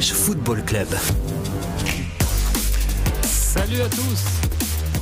[0.00, 0.88] DH Football Club.
[3.22, 4.40] Salut à tous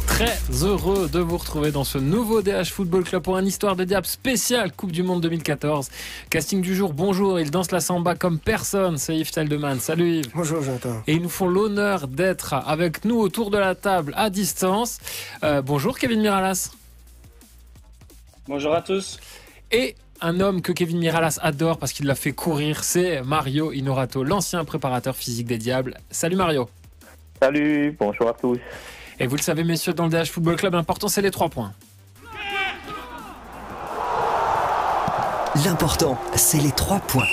[0.09, 3.85] Très heureux de vous retrouver dans ce nouveau DH Football Club pour un histoire de
[3.85, 5.89] diable spécial Coupe du Monde 2014.
[6.31, 9.79] Casting du jour, bonjour, il danse la samba comme personne, c'est Yves Taldeman.
[9.79, 10.31] Salut Yves.
[10.35, 11.01] Bonjour Jonathan.
[11.07, 14.99] Et ils nous font l'honneur d'être avec nous autour de la table à distance.
[15.45, 16.73] Euh, bonjour Kevin Miralas.
[18.49, 19.21] Bonjour à tous.
[19.71, 24.25] Et un homme que Kevin Miralas adore parce qu'il l'a fait courir, c'est Mario Inorato,
[24.25, 25.97] l'ancien préparateur physique des Diables.
[26.11, 26.69] Salut Mario.
[27.41, 28.59] Salut, bonjour à tous.
[29.21, 31.73] Et vous le savez messieurs, dans le DH Football Club, l'important c'est les trois points.
[35.65, 37.27] L'important, c'est les trois points.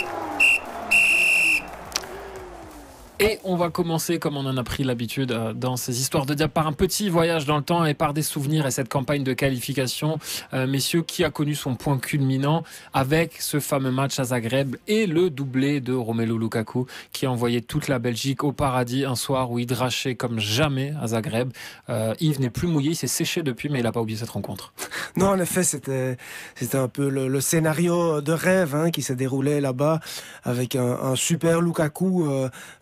[3.22, 6.34] Et on va commencer, comme on en a pris l'habitude euh, dans ces histoires de
[6.34, 9.24] diable, par un petit voyage dans le temps et par des souvenirs et cette campagne
[9.24, 10.20] de qualification.
[10.54, 15.08] Euh, messieurs, qui a connu son point culminant avec ce fameux match à Zagreb et
[15.08, 19.50] le doublé de Romelu Lukaku qui a envoyé toute la Belgique au paradis un soir
[19.50, 21.54] où il drachait comme jamais à Zagreb.
[21.90, 24.30] Euh, Yves n'est plus mouillé, il s'est séché depuis, mais il n'a pas oublié cette
[24.32, 24.74] rencontre.
[25.18, 26.18] Non, en effet, c'était
[26.56, 30.02] c'était un peu le, scénario de rêve hein, qui s'est déroulé là-bas
[30.44, 32.28] avec un, super Lukaku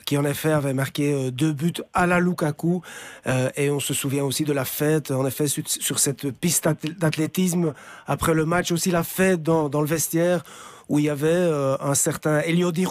[0.05, 2.81] qui en effet avait marqué euh, deux buts à la Lukaku
[3.27, 6.67] euh, et on se souvient aussi de la fête en effet sur, cette piste
[6.99, 7.73] d'athlétisme
[8.07, 10.43] après le match aussi la fête dans, le vestiaire
[10.89, 12.85] où il y avait euh, un certain Elio Di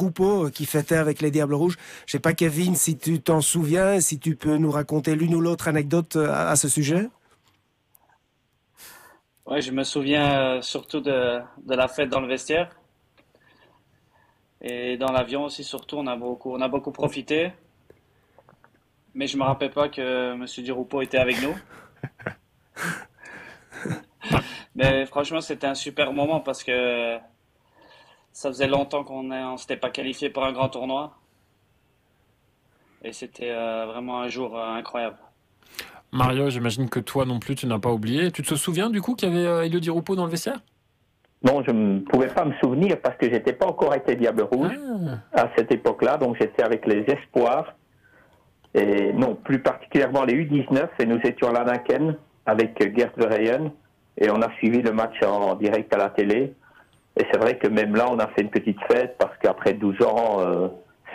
[0.52, 1.76] qui fêtait avec les Diables Rouges.
[2.06, 5.40] Je sais pas Kevin si tu t'en souviens, si tu peux nous raconter l'une ou
[5.40, 7.08] l'autre anecdote à, ce sujet.
[9.46, 12.70] Ouais, je me souviens surtout de la fête dans le vestiaire.
[14.62, 17.52] Et dans l'avion aussi, surtout, on a beaucoup, on a beaucoup profité.
[19.14, 21.54] Mais je me rappelle pas que Monsieur Diroupo était avec nous.
[24.74, 27.18] Mais franchement, c'était un super moment parce que
[28.32, 31.16] ça faisait longtemps qu'on ne s'était pas qualifié pour un grand tournoi.
[33.04, 35.18] Et c'était euh, vraiment un jour euh, incroyable.
[36.12, 38.30] Mario, j'imagine que toi non plus, tu n'as pas oublié.
[38.30, 40.60] Tu te souviens du coup qu'il y avait euh, Elio Di Rupo dans le vestiaire?
[41.44, 44.42] Non, je ne pouvais pas me souvenir parce que j'étais pas encore avec les Diables
[44.44, 44.78] Rouges
[45.34, 45.42] Ah.
[45.42, 47.74] à cette époque-là, donc j'étais avec les Espoirs.
[48.74, 52.16] Et non, plus particulièrement les U19, et nous étions à Lanaken
[52.46, 53.70] avec Gert Verheyen,
[54.18, 56.54] et on a suivi le match en direct à la télé.
[57.18, 60.00] Et c'est vrai que même là, on a fait une petite fête parce qu'après 12
[60.02, 60.68] ans, euh,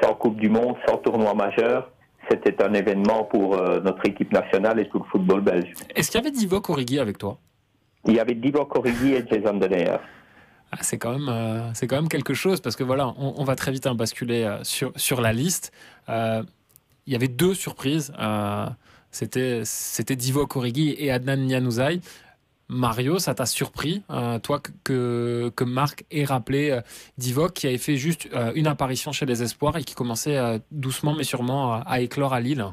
[0.03, 1.89] sans Coupe du Monde, sans tournoi majeur,
[2.29, 5.71] c'était un événement pour euh, notre équipe nationale et tout le football belge.
[5.95, 7.37] Est-ce qu'il y avait Divock Origi avec toi?
[8.05, 9.97] Il y avait Divock Origi et Jason Denayer.
[10.71, 13.55] Ah, c'est quand même euh, c'est quand même quelque chose parce que voilà on, va
[13.55, 15.71] très vite hein, basculer euh, sur sur la liste.
[16.09, 16.43] Euh,
[17.05, 18.11] Il y avait deux surprises.
[19.11, 22.01] C'était c'était Divock Origi et Adnan Nianouzai.
[22.69, 24.03] Mario, ça t'a surpris,
[24.43, 26.77] toi que- que, Marc ait rappelé
[27.17, 30.37] Divock qui avait fait juste une apparition chez les Espoirs et qui commençait
[30.69, 32.65] doucement mais sûrement à, éclore à Lille?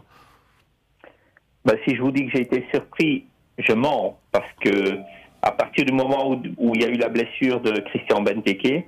[1.65, 3.27] Ben, si je vous dis que j'ai été surpris,
[3.59, 4.99] je mens parce que
[5.45, 8.87] à partir du moment où, il y a eu la blessure de Christian Benteke,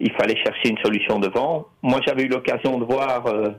[0.00, 1.66] il fallait chercher une solution devant.
[1.82, 3.50] Moi, j'avais eu l'occasion de voir euh,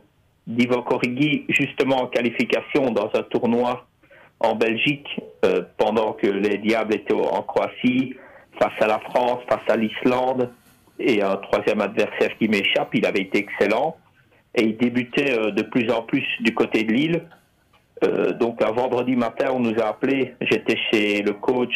[0.47, 3.85] Divock Origi justement en qualification dans un tournoi
[4.39, 5.07] en Belgique
[5.45, 8.15] euh, pendant que les Diables étaient en Croatie
[8.59, 10.51] face à la France, face à l'Islande
[10.97, 12.89] et un troisième adversaire qui m'échappe.
[12.95, 13.95] Il avait été excellent
[14.55, 17.21] et il débutait euh, de plus en plus du côté de Lille.
[18.03, 20.33] Euh, donc un vendredi matin, on nous a appelés.
[20.41, 21.75] J'étais chez le coach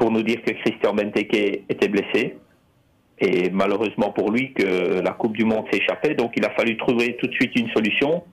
[0.00, 2.38] pour nous dire que Christian Benteke était blessé.
[3.18, 6.14] Et malheureusement pour lui, que la Coupe du Monde s'échappait.
[6.14, 8.24] Donc il a fallu trouver tout de suite une solution.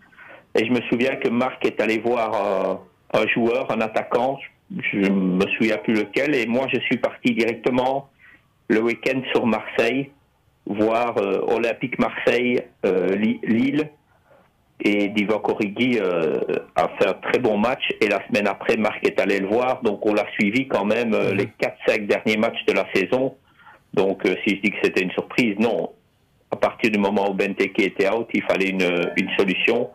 [0.56, 4.40] Et je me souviens que Marc est allé voir un, un joueur, un attaquant.
[4.72, 6.34] Je me souviens plus lequel.
[6.36, 8.10] Et moi, je suis parti directement
[8.70, 10.10] le week-end sur Marseille,
[10.66, 13.90] voir euh, Olympique Marseille, euh, Li- Lille.
[14.80, 16.40] Et Divock Origi euh,
[16.76, 17.82] a fait un très bon match.
[18.00, 19.82] Et la semaine après, Marc est allé le voir.
[19.82, 21.50] Donc on l'a suivi quand même euh, les
[21.88, 23.36] 4-5 derniers matchs de la saison.
[23.94, 25.92] Donc euh, si je dis que c'était une surprise, non.
[26.52, 29.90] À partir du moment où Benteke était out, il fallait une, une solution.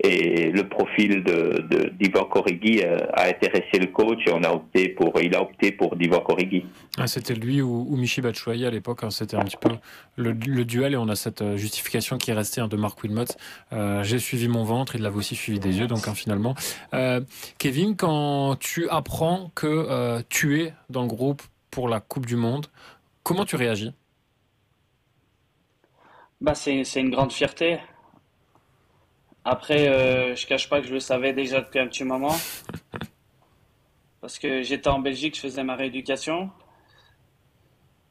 [0.00, 4.50] Et le profil de, de Divock Origi euh, a intéressé le coach et on a
[4.50, 6.66] opté pour, il a opté pour Divock Origi.
[6.98, 9.04] Ah, C'était lui ou, ou Michi Batshuayi à l'époque.
[9.04, 9.10] hein.
[9.10, 9.70] C'était un petit peu
[10.16, 13.02] le, le duel et on a cette euh, justification qui est restée hein, de Mark
[13.02, 13.24] Wilmot.
[13.72, 16.54] Euh, J'ai suivi mon ventre, il l'avait aussi suivi des yeux, donc hein, finalement.
[16.92, 17.20] Euh,
[17.58, 21.40] Kevin, quand tu apprends que euh, tu es dans le groupe
[21.70, 22.66] pour la Coupe du Monde,
[23.22, 23.92] comment tu réagis?
[26.40, 27.78] Bah, c'est une grande fierté.
[29.44, 32.34] Après, euh, je cache pas que je le savais déjà depuis un petit moment.
[34.20, 36.50] Parce que j'étais en Belgique, je faisais ma rééducation.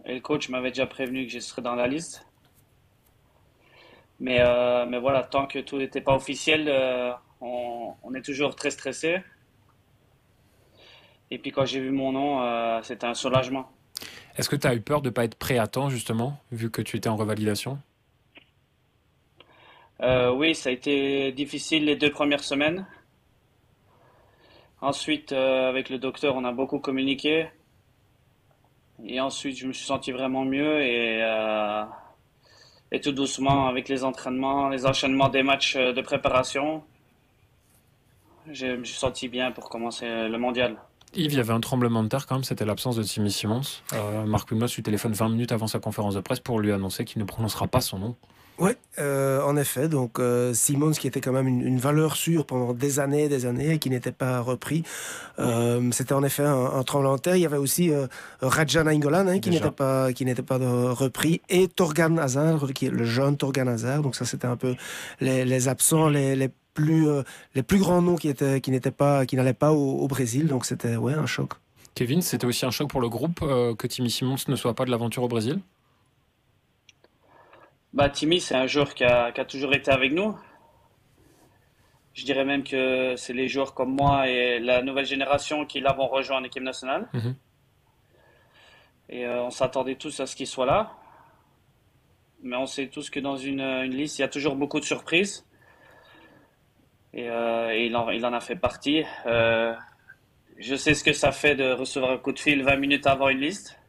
[0.06, 2.26] Et le coach m'avait déjà prévenu que je serais dans la liste.
[4.20, 8.56] Mais, euh, mais voilà, tant que tout n'était pas officiel, euh, on, on, est toujours
[8.56, 9.18] très stressé.
[11.32, 13.72] Et puis quand j'ai vu mon nom, euh, c'était un soulagement.
[14.38, 16.70] Est-ce que tu as eu peur de ne pas être prêt à temps, justement, vu
[16.70, 17.80] que tu étais en revalidation?
[20.04, 22.86] Oui, ça a été difficile les deux premières semaines.
[24.82, 27.48] Ensuite, avec le docteur, on a beaucoup communiqué.
[29.06, 31.84] Et ensuite, je me suis senti vraiment mieux et, euh,
[32.92, 36.84] et tout doucement, avec les entraînements, les enchaînements des matchs de préparation,
[38.52, 40.78] je me suis senti bien pour commencer le mondial.
[41.16, 43.62] Yves, il y avait un tremblement de terre quand même, c'était l'absence de Timmy Simons.
[43.94, 47.06] Euh, Marc Wilmots lui téléphone 20 minutes avant sa conférence de presse pour lui annoncer
[47.06, 48.16] qu'il ne prononcera pas son nom.
[48.60, 49.88] Oui, euh, en effet.
[49.88, 53.46] Donc euh, Simons, qui était quand même une, une, valeur sûre pendant des années, des
[53.46, 54.84] années, et qui n'était pas repris.
[55.40, 57.36] Euh, C'était en effet un, un, tremblement de terre.
[57.36, 58.08] Il y avait aussi euh,
[58.42, 62.92] Rajan Nainggolan hein, qui n'était pas qui n'était pas repris et Torgan Hazard, qui est
[62.92, 64.02] le jeune Torgan Hazard.
[64.02, 64.76] Donc ça, c'était un peu
[65.20, 67.24] les, les absents, les, les plus euh,
[67.56, 70.48] les plus grands noms qui étaient qui n'étaient pas qui n'allaient pas au, au, Brésil.
[70.48, 71.54] Donc c'était ouais un choc.
[71.96, 74.86] Kevin, c'était aussi un choc pour le groupe euh, que Timmy Simons ne soit pas
[74.86, 75.60] de l'aventure au Brésil?
[77.94, 80.36] Bah, Timmy, c'est un joueur qui a, qui a, toujours été avec nous.
[82.14, 86.08] Je dirais même que c'est les joueurs comme moi et la nouvelle génération qui l'avons
[86.08, 87.08] rejoint en équipe nationale.
[87.14, 87.36] -hmm.
[89.10, 90.92] Et euh, on s'attendait tous à ce qu'il soit là.
[92.42, 94.86] Mais on sait tous que dans une, une, liste, il y a toujours beaucoup de
[94.86, 95.46] surprises.
[97.14, 99.04] Et, euh, et il, en, il, en, a fait partie.
[99.28, 99.74] Euh,
[100.58, 103.30] je sais ce que ça fait de recevoir un coup de fil 20 minutes avant
[103.30, 103.80] une liste.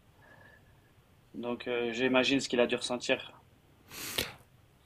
[1.35, 3.33] Donc j'imagine ce qu'il a dû ressentir.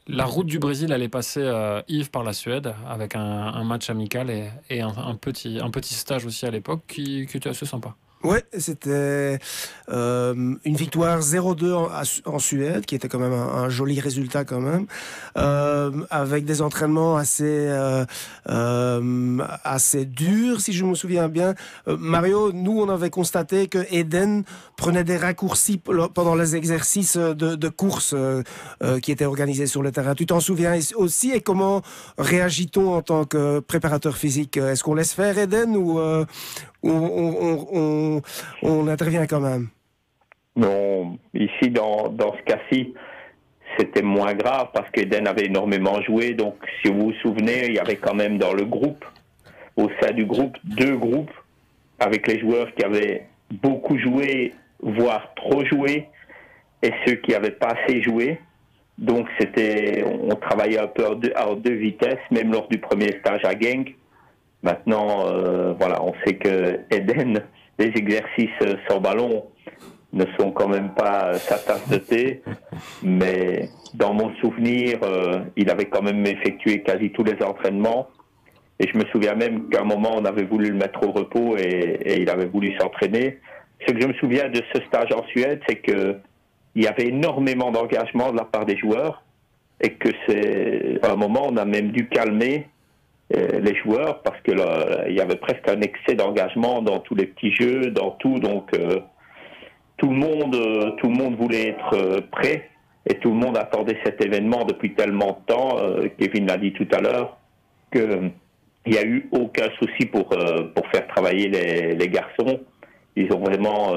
[0.06, 4.30] La route du Brésil allait passer euh, Yves par la Suède avec un, match amical
[4.30, 7.94] et, un petit stage aussi à l'époque qui, qui était assez sympa.
[8.24, 9.38] Ouais, c'était
[9.90, 11.72] euh, une victoire 0-2
[12.24, 14.86] en, Suède, qui était quand même un, un joli résultat quand même,
[15.36, 18.04] euh, avec des entraînements assez euh,
[18.48, 21.54] euh assez durs, si je me souviens bien.
[21.86, 24.42] Euh, Mario, nous on avait constaté que Eden
[24.76, 28.42] prenait des raccourcis pendant les exercices de, de course euh,
[29.00, 30.16] qui étaient organisés sur le terrain.
[30.16, 31.30] Tu t'en souviens aussi?
[31.30, 31.82] Et comment
[32.18, 34.56] réagit-on en tant que préparateur physique?
[34.56, 36.00] Est-ce qu'on laisse faire Eden ou
[36.82, 38.22] on,
[38.88, 39.68] intervient quand même?
[40.56, 42.94] Non, ici, dans, ce cas-ci,
[43.78, 46.34] c'était moins grave parce qu'Eden avait énormément joué.
[46.34, 49.04] Donc, si vous vous souvenez, il y avait quand même dans le groupe,
[49.76, 51.32] au sein du groupe, deux groupes
[52.00, 56.08] avec les joueurs qui avaient beaucoup joué, voire trop joué,
[56.82, 58.38] et ceux qui n'avaient pas assez joué.
[58.98, 63.44] Donc, c'était, on travaillait un peu à deux, à vitesses, même lors du premier stage
[63.44, 63.94] à Genk.
[64.62, 67.42] Maintenant, euh, voilà, on sait que Eden,
[67.78, 68.50] les exercices
[68.88, 69.46] sans ballon
[70.12, 72.42] ne sont quand même pas sa tasse de thé,
[73.02, 78.08] mais dans mon souvenir, euh, il avait quand même effectué quasi tous les entraînements.
[78.80, 81.56] Et je me souviens même qu'à un moment, on avait voulu le mettre au repos
[81.56, 83.38] et, et il avait voulu s'entraîner.
[83.86, 86.16] Ce que je me souviens de ce stage en Suède, c'est que
[86.74, 89.24] il y avait énormément d'engagement de la part des joueurs
[89.80, 92.68] et que c'est à un moment, on a même dû calmer
[93.30, 94.52] les joueurs parce que
[95.08, 98.38] il y avait presque un excès d'engagement dans tous les petits jeux, dans tout.
[98.38, 99.00] Donc euh,
[99.98, 102.70] tout le monde, euh, tout le monde voulait être euh, prêt
[103.04, 105.78] et tout le monde attendait cet événement depuis tellement de temps.
[105.78, 107.36] Euh, Kevin l'a dit tout à l'heure
[107.90, 108.30] que
[108.86, 111.48] il n'y a eu aucun souci pour pour faire travailler
[111.94, 112.60] les, garçons.
[113.16, 113.88] Ils ont vraiment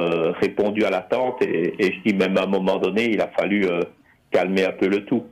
[0.42, 3.66] répondu à l'attente et, je dis même à un moment donné, il a fallu
[4.32, 5.24] calmer un peu le tout.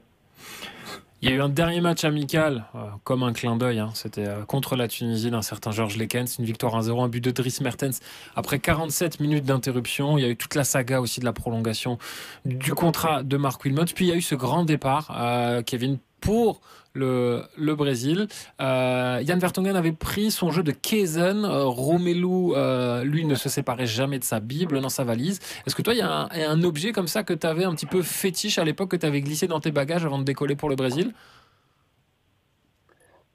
[1.22, 3.80] Il y a eu un dernier match amical, euh, comme un clin d'œil.
[3.80, 3.90] Hein.
[3.94, 7.32] C'était euh, contre la Tunisie d'un certain Georges Lekens, une victoire 1-0, un but de
[7.32, 8.00] Dries Mertens.
[8.38, 11.98] Après 47 minutes d'interruption, il y a eu toute la saga aussi de la prolongation
[12.46, 13.86] du contrat de Marc Wilmot.
[13.94, 16.62] Puis il y a eu ce grand départ, euh, Kevin, pour
[17.00, 18.28] le, Brésil.
[18.62, 21.46] Euh, Yann Vertonghen avait pris son jeu de Kezen.
[21.46, 25.40] Euh, Romelu, euh, lui, ne se séparait jamais de sa Bible dans sa valise.
[25.66, 27.74] Est-ce que toi, il y, y, a un objet comme ça que tu avais un
[27.74, 30.56] petit peu fétiche à l'époque, que tu avais glissé dans tes bagages avant de décoller
[30.56, 31.14] pour le Brésil?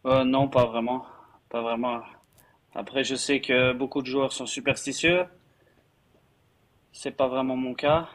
[0.06, 1.06] Euh, Non, pas vraiment.
[1.49, 2.00] Pas vraiment.
[2.75, 5.25] Après, je sais que beaucoup de joueurs sont superstitieux.
[6.92, 8.09] C'est pas vraiment mon cas.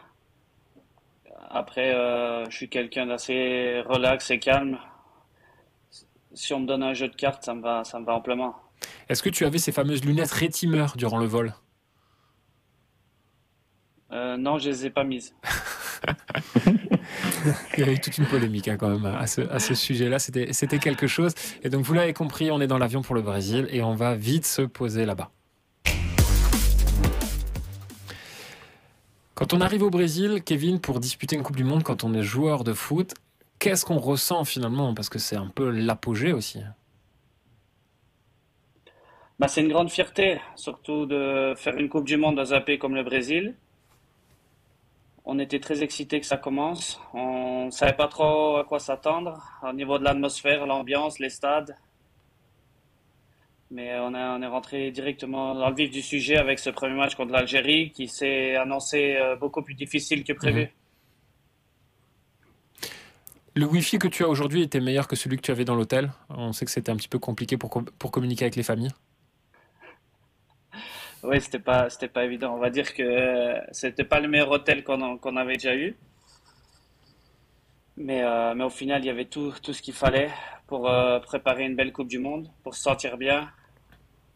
[1.49, 4.77] Après, euh, je suis quelqu'un d'assez relax et calme
[6.33, 8.55] si on me donne un jeu de cartes, ça me va, ça me va amplement.
[9.09, 11.53] Est-ce que tu avais ces fameuses lunettes rétimer durant le vol
[14.11, 15.35] euh, Non, je les ai pas mises.
[17.77, 20.19] Il y a eu toute une polémique hein, quand même à ce, à ce sujet-là.
[20.19, 21.33] C'était quelque chose.
[21.63, 24.15] Et donc, vous l'avez compris, on est dans l'avion pour le Brésil et on va
[24.15, 25.31] vite se poser là-bas.
[29.33, 32.23] Quand on arrive au Brésil, Kevin, pour disputer une Coupe du Monde, quand on est
[32.23, 33.13] joueur de foot,
[33.59, 36.61] Qu'est-ce qu'on ressent finalement Parce que c'est un peu l'apogée aussi.
[39.37, 42.77] Bah, c'est une grande fierté, surtout de faire une Coupe du Monde dans un pays
[42.77, 43.55] comme le Brésil.
[45.25, 46.99] On était très excités que ça commence.
[47.13, 51.75] On ne savait pas trop à quoi s'attendre au niveau de l'atmosphère, l'ambiance, les stades.
[53.71, 57.15] Mais on, on est rentré directement dans le vif du sujet avec ce premier match
[57.15, 60.61] contre l'Algérie qui s'est annoncé euh, beaucoup plus difficile que prévu.
[60.61, 60.69] Mhm.
[63.59, 66.13] Le Wi-Fi que tu as aujourd'hui était meilleur que celui que tu avais dans l'hôtel?
[66.29, 68.93] On sait que c'était un petit peu compliqué pour, pour communiquer avec les familles.
[71.23, 72.55] Oui, c'était pas, pas évident.
[72.55, 75.97] On va dire que c'était pas le meilleur hôtel qu'on avait déjà eu.
[77.97, 80.29] Mais, euh, mais au final, il y avait tout, tout ce qu'il fallait
[80.65, 83.51] pour euh, préparer une belle Coupe du Monde, pour se sentir bien.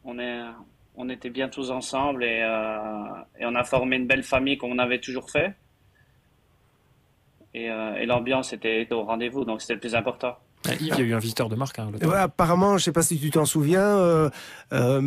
[0.03, 0.41] On, est,
[0.95, 4.73] on était bien tous ensemble et, euh, et on a formé une belle famille comme
[4.73, 5.55] on avait toujours fait.
[7.53, 10.35] Et, et l'ambiance était au rendez-vous, donc c'était le plus important.
[10.79, 11.79] Il y a eu un visiteur de marque.
[11.79, 14.29] Hein, apparemment, je ne sais pas si tu t'en souviens, euh,
[14.71, 15.01] euh,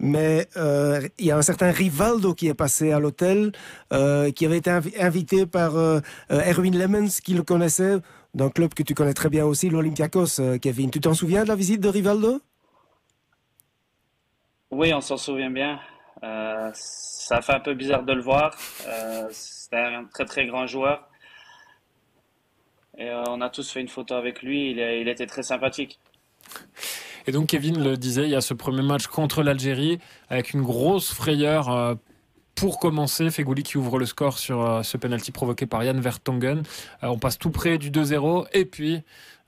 [0.00, 3.52] mais euh, il y a un certain Rivaldo qui est passé à l'hôtel,
[3.90, 5.72] qui avait été invité par
[6.30, 7.96] Erwin Lemons, qui le connaissait,
[8.34, 10.58] d'un club que tu connais très bien aussi, l'Olympiakos.
[10.60, 12.40] Kevin, tu t'en souviens de la visite de Rivaldo?
[14.70, 15.78] Oui, on s'en souvient bien.
[16.72, 18.56] ça fait un peu bizarre de le voir.
[19.30, 21.06] C'était un très très grand joueur.
[22.98, 24.70] Et euh, on a tous fait une photo avec lui.
[24.70, 25.98] Il, était très sympathique.
[27.26, 29.98] Et donc Kevin le disait, il y a ce premier match contre l'Algérie
[30.28, 31.94] avec une grosse frayeur euh,
[32.54, 33.30] pour commencer.
[33.30, 36.62] Fegouli qui ouvre le score sur euh, ce penalty provoqué par Yann Vertongen.
[37.02, 39.02] on passe tout près du 2-0 et puis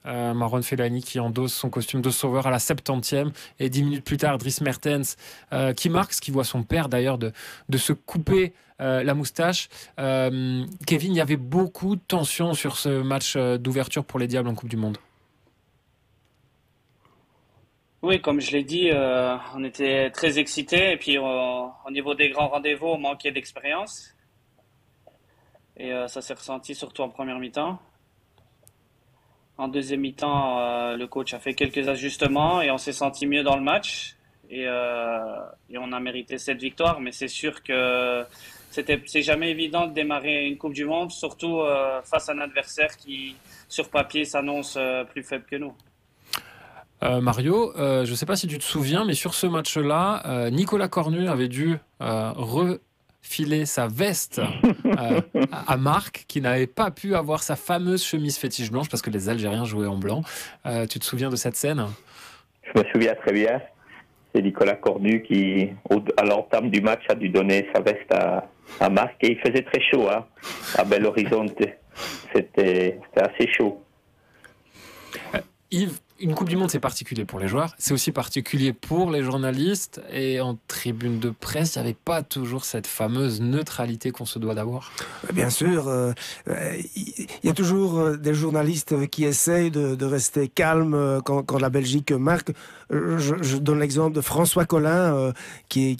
[0.09, 4.05] euh, Maron Fellaini qui endosse son costume de sauveur à la 70e et dix minutes
[4.05, 5.17] plus tard Dries Mertens
[5.53, 7.33] euh, qui marque ce qui voit son père d'ailleurs de,
[7.77, 9.69] se couper euh, la moustache.
[9.97, 14.55] Kevin, il y avait beaucoup de tension sur ce match d'ouverture pour les Diables en
[14.55, 14.99] Coupe du Monde.
[18.01, 22.49] Oui, comme je l'ai dit, on était très excités et puis au niveau des grands
[22.49, 24.15] rendez-vous, on manquait d'expérience.
[25.77, 27.79] Et ça s'est ressenti surtout en première mi-temps.
[29.59, 33.43] En deuxième mi-temps, euh, le coach a fait quelques ajustements et on s'est senti mieux
[33.43, 34.15] dans le match.
[34.51, 35.37] Et, euh,
[35.77, 37.01] on a mérité cette victoire.
[37.01, 38.25] Mais c'est sûr que
[38.71, 42.39] c'était, c'est jamais évident de démarrer une Coupe du Monde, surtout euh, face à un
[42.39, 43.35] adversaire qui,
[43.69, 44.79] sur papier, s'annonce
[45.11, 45.75] plus faible que nous.
[47.03, 51.29] Mario, je ne sais pas si tu te souviens, mais sur ce match-là, Nicolas Cornu
[51.29, 52.79] avait dû re
[53.21, 54.41] filer sa veste
[54.87, 55.21] euh,
[55.67, 59.29] à Marc, qui n'avait pas pu avoir sa fameuse chemise fétiche blanche parce que les
[59.29, 60.23] Algériens jouaient en blanc.
[60.67, 61.87] Euh, tu te souviens de cette scène?
[62.63, 63.61] Je me souviens très bien.
[64.35, 65.71] C'est Nicolas Cornu qui,
[66.17, 68.49] à l'entame du match, a dû donner sa veste à,
[68.81, 69.17] à Marc.
[69.23, 70.27] Et il faisait très chaud hein,
[70.77, 71.59] à Bel Horizonte.
[72.35, 73.83] C'était assez chaud.
[75.35, 79.11] Euh, Yves, une Coupe du Monde, c'est particulier pour les joueurs, c'est aussi particulier pour
[79.11, 80.01] les journalistes.
[80.13, 84.39] Et en tribune de presse, il n'y avait pas toujours cette fameuse neutralité qu'on se
[84.39, 84.91] doit d'avoir.
[85.33, 86.13] Bien sûr, euh,
[86.97, 91.71] il y a toujours euh, des journalistes qui essayent de, rester calmes euh, quand, la
[91.71, 92.53] Belgique marque.
[92.91, 95.33] Je, donne l'exemple de François Collin,
[95.69, 95.97] qui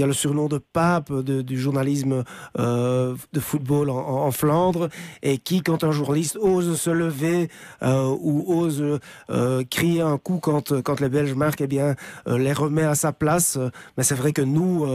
[0.00, 2.24] a le surnom de pape du journalisme
[2.56, 4.88] de football en, Flandre,
[5.22, 7.48] et qui, quand un journaliste ose se lever
[7.80, 8.98] ou ose
[9.30, 11.94] euh, crier un coup quand, quand les Belges marquent, eh bien,
[12.28, 13.58] euh, les remet à sa place.
[13.96, 14.86] Mais c'est vrai que nous,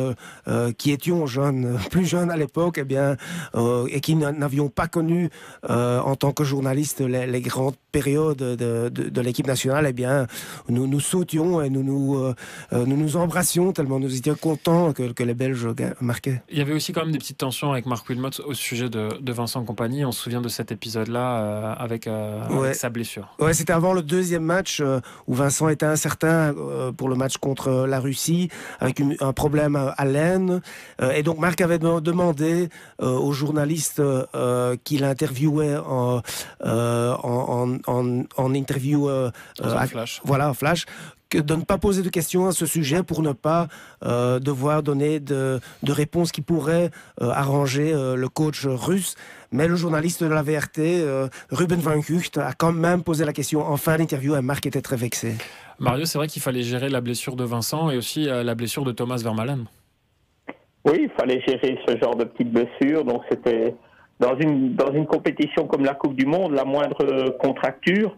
[0.47, 3.17] euh, qui étions jeunes, plus jeunes à l'époque, eh bien,
[3.89, 5.29] et qui n'avions pas connu
[5.67, 10.27] en tant que journalistes les, grandes périodes de, de, l'équipe nationale, eh bien,
[10.67, 12.33] nous nous sautions et nous nous,
[12.71, 15.67] nous, nous embrassions tellement nous étions contents que, que les Belges
[16.01, 16.41] marquaient.
[16.49, 19.19] Il y avait aussi quand même des petites tensions avec Marc Wilmot au sujet de,
[19.19, 20.05] de Vincent Compagnie.
[20.05, 23.33] On se souvient de cet épisode-là avec, avec, sa blessure.
[23.39, 27.37] Ouais, c'était avant le deuxième match euh, où Vincent était incertain euh, pour le match
[27.37, 28.49] contre la Russie,
[28.79, 30.61] avec un problème à l'aine.
[31.01, 34.01] Euh, et donc Marc avait demandé aux journalistes
[34.83, 36.21] qu'il interviewait en,
[36.65, 39.09] en, en, en interview...
[39.93, 40.21] flash.
[40.25, 40.85] Voilà, flash
[41.29, 43.67] que de ne pas poser de questions à ce sujet pour ne pas
[44.01, 49.15] devoir donner de, de, réponses qui pourraient arranger le coach russe.
[49.51, 53.33] Mais le journaliste de la VRT, euh, Ruben Van Gucht, a quand même posé la
[53.33, 55.33] question en fin d'interview et Marc était très vexé.
[55.79, 58.83] Mario, c'est vrai qu'il fallait gérer la blessure de Vincent et aussi euh, la blessure
[58.83, 59.65] de Thomas Vermaelen.
[60.85, 63.03] Oui, il fallait gérer ce genre de petites blessures.
[63.03, 63.75] Donc c'était
[64.19, 68.15] dans une, dans une compétition comme la Coupe du Monde, la moindre contracture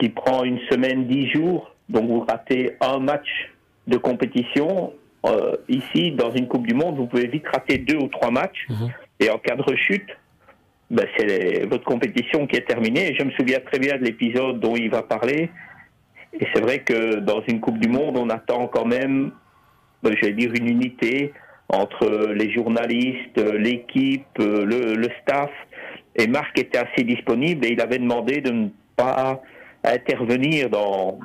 [0.00, 3.50] qui prend une semaine, dix jours, donc vous ratez un match
[3.86, 4.92] de compétition.
[5.26, 8.66] Euh, ici, dans une Coupe du Monde, vous pouvez vite rater deux ou trois matchs.
[8.68, 8.88] Mhm.
[9.18, 10.08] Et en cas de rechute,
[10.90, 13.14] ben, c'est votre compétition qui est terminée.
[13.18, 15.50] je me souviens très bien de l'épisode dont il va parler.
[16.32, 19.32] Et c'est vrai que dans une Coupe du Monde, on attend quand même,
[20.02, 21.32] ben, je vais dire, une unité
[21.68, 25.50] entre les journalistes, l'équipe, le, le, staff.
[26.16, 29.40] Et Marc était assez disponible et il avait demandé de ne pas
[29.84, 31.20] intervenir dans,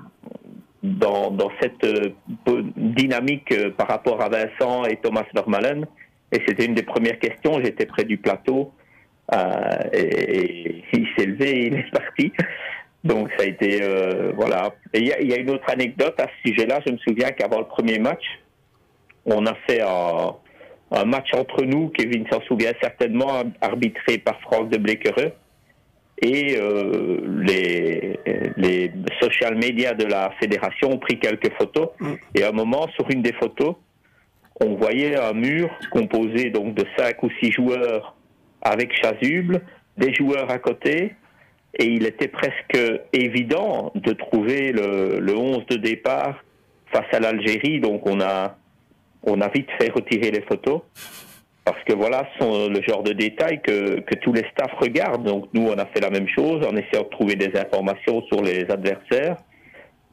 [0.86, 2.14] dans, cette euh,
[2.76, 5.86] dynamique euh, par rapport à Vincent et Thomas Normalen.
[6.32, 7.62] Et c'était une des premières questions.
[7.64, 8.72] J'étais près du plateau
[9.34, 12.32] euh, et, il s'est levé et il est parti.
[13.04, 14.74] Donc ça a été euh, voilà.
[14.94, 16.80] Et il y, a une autre anecdote à ce sujet-là.
[16.86, 18.24] Je me souviens qu'avant le premier match,
[19.26, 21.90] on a fait un, match entre nous.
[21.90, 25.34] Kevin s'en souvient certainement, arbitré par Franck de Bléquereux
[26.22, 28.20] et euh, les,
[28.58, 28.92] les
[29.22, 31.90] social media de la fédération ont pris quelques photos.
[32.00, 32.14] Mm.
[32.36, 33.76] Et à un moment, sur une des photos,
[34.62, 38.16] on voyait un mur composé donc de cinq ou six joueurs
[38.62, 39.62] avec chasuble,
[39.98, 41.14] des joueurs à côté,
[41.78, 42.80] et il était presque
[43.12, 46.44] évident de trouver le, le 11 de départ
[46.92, 47.82] face à l'Algérie.
[47.82, 48.58] Donc on a,
[49.24, 50.82] on a vite fait retirer les photos
[51.66, 55.26] parce que voilà, ce sont le genre de détails que, que tous les staffs regardent.
[55.26, 58.42] Donc nous, on a fait la même chose en essayant de trouver des informations sur
[58.44, 59.38] les adversaires.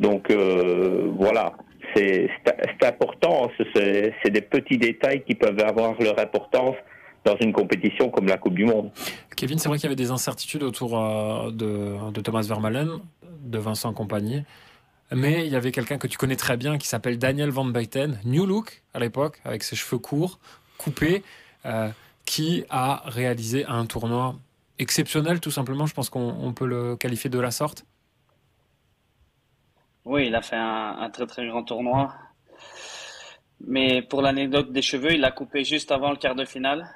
[0.01, 1.53] Donc euh, voilà,
[1.95, 2.29] c'est
[2.83, 3.51] important.
[3.75, 6.77] C'est des petits détails qui peuvent avoir leur importance
[7.25, 8.91] dans une compétition comme la Coupe du Monde.
[9.37, 12.99] Kevin, c'est vrai qu'il y avait des incertitudes autour euh, de, Thomas Vermaelen,
[13.45, 14.43] de Vincent Compagnie.
[15.15, 18.19] Mais il y avait quelqu'un que tu connais très bien qui s'appelle Daniel Van Buyten,
[18.25, 20.39] New Look à l'époque, avec ses cheveux courts,
[20.79, 21.23] coupés.
[21.65, 21.91] Euh,
[22.25, 24.37] qui a réalisé un tournoi
[24.79, 25.87] exceptionnel, tout simplement.
[25.87, 27.85] Je pense qu'on peut le qualifier de la sorte.
[30.05, 32.15] Oui, il a fait un, très très grand tournoi.
[33.67, 36.89] Mais pour l'anecdote des cheveux, il l'a coupé juste avant le quart de finale.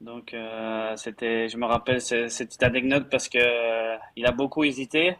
[0.00, 5.16] Donc euh, c'était, je me rappelle cette anecdote parce que euh, il a beaucoup hésité.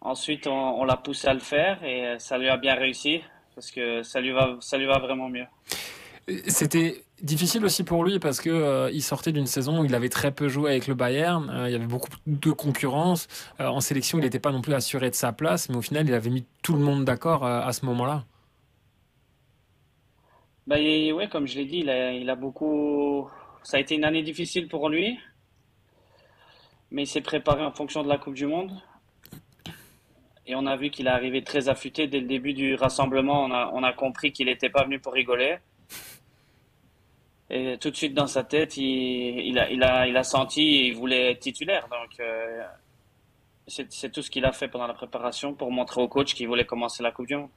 [0.00, 3.20] Ensuite, on l'a poussé à le faire et ça lui a bien réussi
[3.54, 5.46] parce que ça lui va, ça lui va vraiment mieux.
[6.46, 10.08] C'était difficile aussi pour lui parce que euh, il sortait d'une saison où il avait
[10.08, 11.50] très peu joué avec le Bayern.
[11.50, 13.26] Euh, il y avait beaucoup de concurrence.
[13.60, 16.08] Euh, en sélection, il n'était pas non plus assuré de sa place, mais au final,
[16.08, 18.24] il avait mis tout le monde d'accord à ce moment-là.
[20.66, 23.28] Bah, oui, comme je l'ai dit, il a, il a, beaucoup.
[23.62, 25.18] Ça a été une année difficile pour lui,
[26.90, 28.70] mais il s'est préparé en fonction de la Coupe du Monde.
[30.50, 33.44] Et on a vu qu'il est arrivé très affûté dès le début du rassemblement.
[33.44, 35.58] On a, compris qu'il n'était pas venu pour rigoler.
[37.50, 41.86] Et tout de suite dans sa tête, il, a, senti il voulait être titulaire.
[41.88, 42.64] Donc euh,
[43.68, 46.66] c'est tout ce qu'il a fait pendant la préparation pour montrer au coach qu'il voulait
[46.66, 47.50] commencer la Coupe du Monde.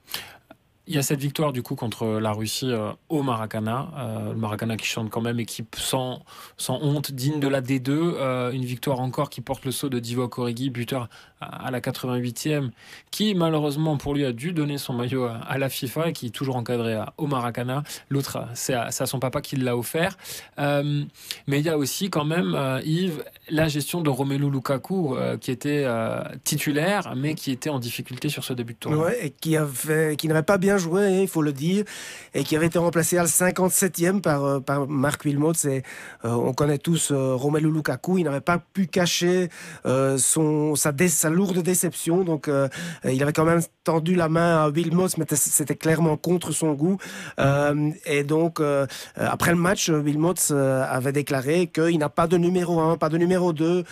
[0.85, 4.37] Il y a cette victoire du coup contre la Russie euh, au Maracana, euh, le
[4.37, 6.25] Maracana qui chante quand même équipe sans,
[6.67, 10.37] honte, digne de la D2, euh, une victoire encore qui porte le saut de Divock
[10.37, 11.07] Origi, buteur
[11.51, 12.69] à, la 88e,
[13.11, 16.29] qui malheureusement pour lui a dû donner son maillot à, la FIFA et qui est
[16.29, 17.83] toujours encadré au Maracana.
[18.09, 20.17] L'autre, c'est à, son papa qui l'a offert.
[20.57, 25.85] mais il y a aussi quand même, Yves, la gestion de Romelu Lukaku qui était
[26.43, 29.05] titulaire mais qui était en difficulté sur ce début de tournoi.
[29.05, 31.85] Ouais, et qui, avait, qui n'avait pas bien joué, hein, il faut le dire,
[32.33, 35.53] et qui avait été remplacé à la 57e par, euh, par Marc Wilmot.
[35.65, 35.81] Euh,
[36.23, 39.49] on connaît tous euh, Romelu Lukaku, il n'avait pas pu cacher
[39.83, 42.49] son, sa, sa, lourde déception, donc
[43.03, 46.97] il avait quand même tendu la main à Wilmot, mais c'était clairement contre son goût.
[48.05, 48.61] et donc,
[49.15, 53.53] après le match, Wilmot avait déclaré qu'il n'a pas de numéro 1, pas de numéro
[53.53, 53.83] 2,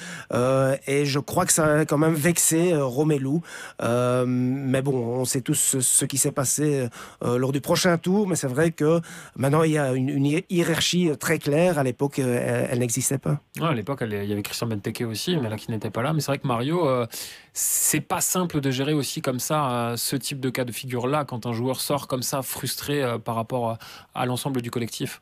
[0.87, 3.39] et je crois que ça a quand même vexé Romelu.
[3.79, 6.87] mais bon, on sait tous ce qui s'est passé
[7.23, 8.99] euh, lors du prochain tour, mais c'est vrai que
[9.35, 11.77] maintenant il y a une, hiérarchie très claire.
[11.77, 13.39] À l'époque, euh, elle, n'existait pas.
[13.61, 16.13] à l'époque, il y avait Christian Benteke aussi, mais là qui n'était pas là.
[16.13, 17.05] Mais c'est vrai que Mario, euh,
[17.53, 21.25] c'est pas simple de gérer aussi comme ça ce type de cas de figure là
[21.25, 23.77] quand un joueur sort comme ça frustré par rapport
[24.15, 25.21] à l'ensemble du collectif.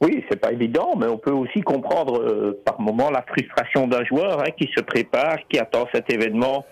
[0.00, 4.40] Oui, c'est pas évident, mais on peut aussi comprendre par moment la frustration d'un joueur
[4.40, 6.64] hein, qui se prépare, qui attend cet événement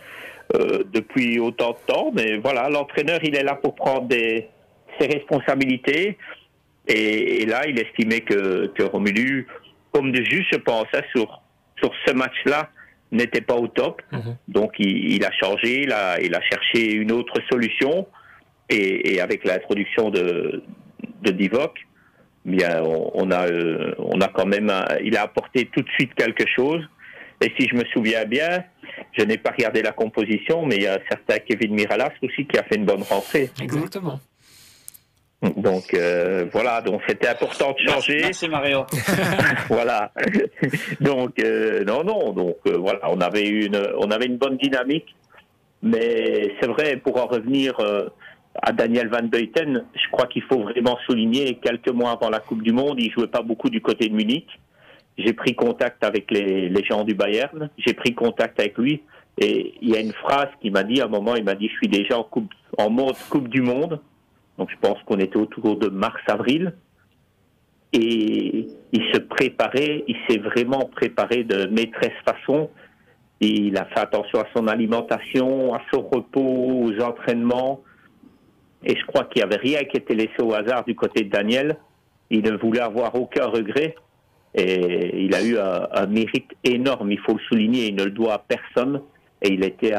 [0.55, 2.11] euh, depuis autant de temps.
[2.13, 6.19] Mais voilà, l'entraîneur, il est là pour prendre ses responsabilités.
[6.89, 9.47] Et, là, il estimait que, que Romulu,
[9.93, 11.41] comme de juste, je pense, sur,
[11.79, 12.69] sur ce match-là,
[13.13, 14.03] n'était pas au top.
[14.11, 14.37] Mhm.
[14.49, 18.07] Donc, il, a changé, il a, il a cherché une autre solution.
[18.69, 20.63] Et, avec l'introduction de,
[21.23, 21.79] de Divock,
[22.47, 24.73] bien, on, a, euh, on a quand même,
[25.05, 26.83] il a apporté tout de suite quelque chose.
[27.43, 28.65] Et si je me souviens bien,
[29.13, 32.47] je n'ai pas regardé la composition, mais il y a un certain Kevin Miralas aussi
[32.47, 33.51] qui a fait une bonne rentrée.
[33.61, 34.21] Exactement.
[35.57, 38.21] Donc euh, voilà, donc c'était important de changer.
[38.23, 38.87] Merci Mario.
[39.69, 40.13] voilà.
[41.01, 45.17] donc euh, non, non, donc euh, voilà, on avait une, on avait une bonne dynamique,
[45.83, 48.09] mais c'est vrai pour en revenir euh,
[48.63, 52.63] à Daniel Van Beuten, je crois qu'il faut vraiment souligner quelques mois avant la Coupe
[52.63, 54.47] du Monde, il jouait pas beaucoup du côté de Munich.
[55.19, 59.03] J'ai pris contact avec les, les gens du Bayern, j'ai pris contact avec lui,
[59.39, 61.69] et il y a une phrase qui m'a dit à un moment, il m'a dit,
[61.69, 64.01] je suis déjà en coupe, en mode Coupe du Monde.
[64.63, 66.73] Donc je pense qu'on était autour de mars-avril.
[67.93, 72.71] Et il se préparait, il s'est vraiment préparé de maîtresse façon.
[73.41, 77.81] Il a fait attention à son alimentation, à son repos, aux entraînements.
[78.85, 81.31] Et je crois qu'il n'y avait rien qui était laissé au hasard du côté de
[81.31, 81.77] Daniel.
[82.31, 83.97] Il ne voulait avoir aucun regret.
[84.55, 88.35] Et il a eu un, mérite énorme, il faut le souligner, il ne le doit
[88.35, 89.03] à personne.
[89.43, 89.95] Et il était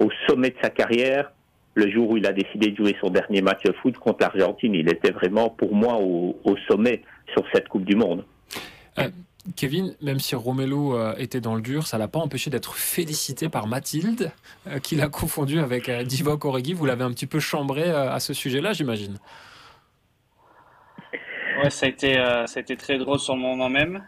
[0.00, 1.32] au sommet de sa carrière
[1.76, 4.74] le jour où il a décidé de jouer son dernier match de foot contre l'Argentine.
[4.74, 8.24] Il était vraiment, pour moi, au, au, sommet sur cette Coupe du Monde.
[8.98, 9.08] Euh,
[9.54, 13.48] Kevin, même si Romelu euh, était dans le dur, ça l'a pas empêché d'être félicité
[13.50, 14.32] par Mathilde,
[14.66, 16.72] euh, qui l'a confondu avec euh, Divock Origi.
[16.72, 19.18] Vous l'avez un petit peu chambré à ce sujet-là, j'imagine.
[21.62, 24.04] Ouais, ça a, été, ça a été très drôle sur le moment même.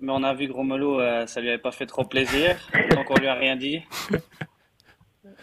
[0.00, 2.56] Mais on a vu que Romelu, ça lui avait pas fait trop plaisir,
[2.90, 3.80] donc on lui a rien dit.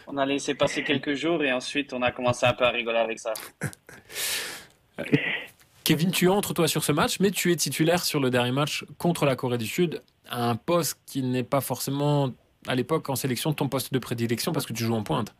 [0.07, 2.99] On a laissé passer quelques jours et ensuite on a commencé un peu à rigoler
[2.99, 3.33] avec ça.
[5.83, 8.85] Kevin, tu entres toi sur ce match, mais tu es titulaire sur le dernier match
[8.97, 12.31] contre la Corée du Sud, à un poste qui n'est pas forcément
[12.67, 15.33] à l'époque en sélection ton poste de prédilection parce que tu joues en pointe.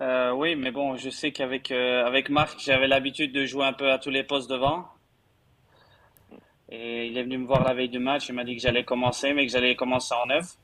[0.00, 3.74] Euh, oui, mais bon, je sais qu'avec euh, avec Marc, j'avais l'habitude de jouer un
[3.74, 4.86] peu à tous les postes devant.
[6.70, 8.84] Et il est venu me voir la veille du match, il m'a dit que j'allais
[8.84, 10.56] commencer, mais que j'allais commencer en neuf.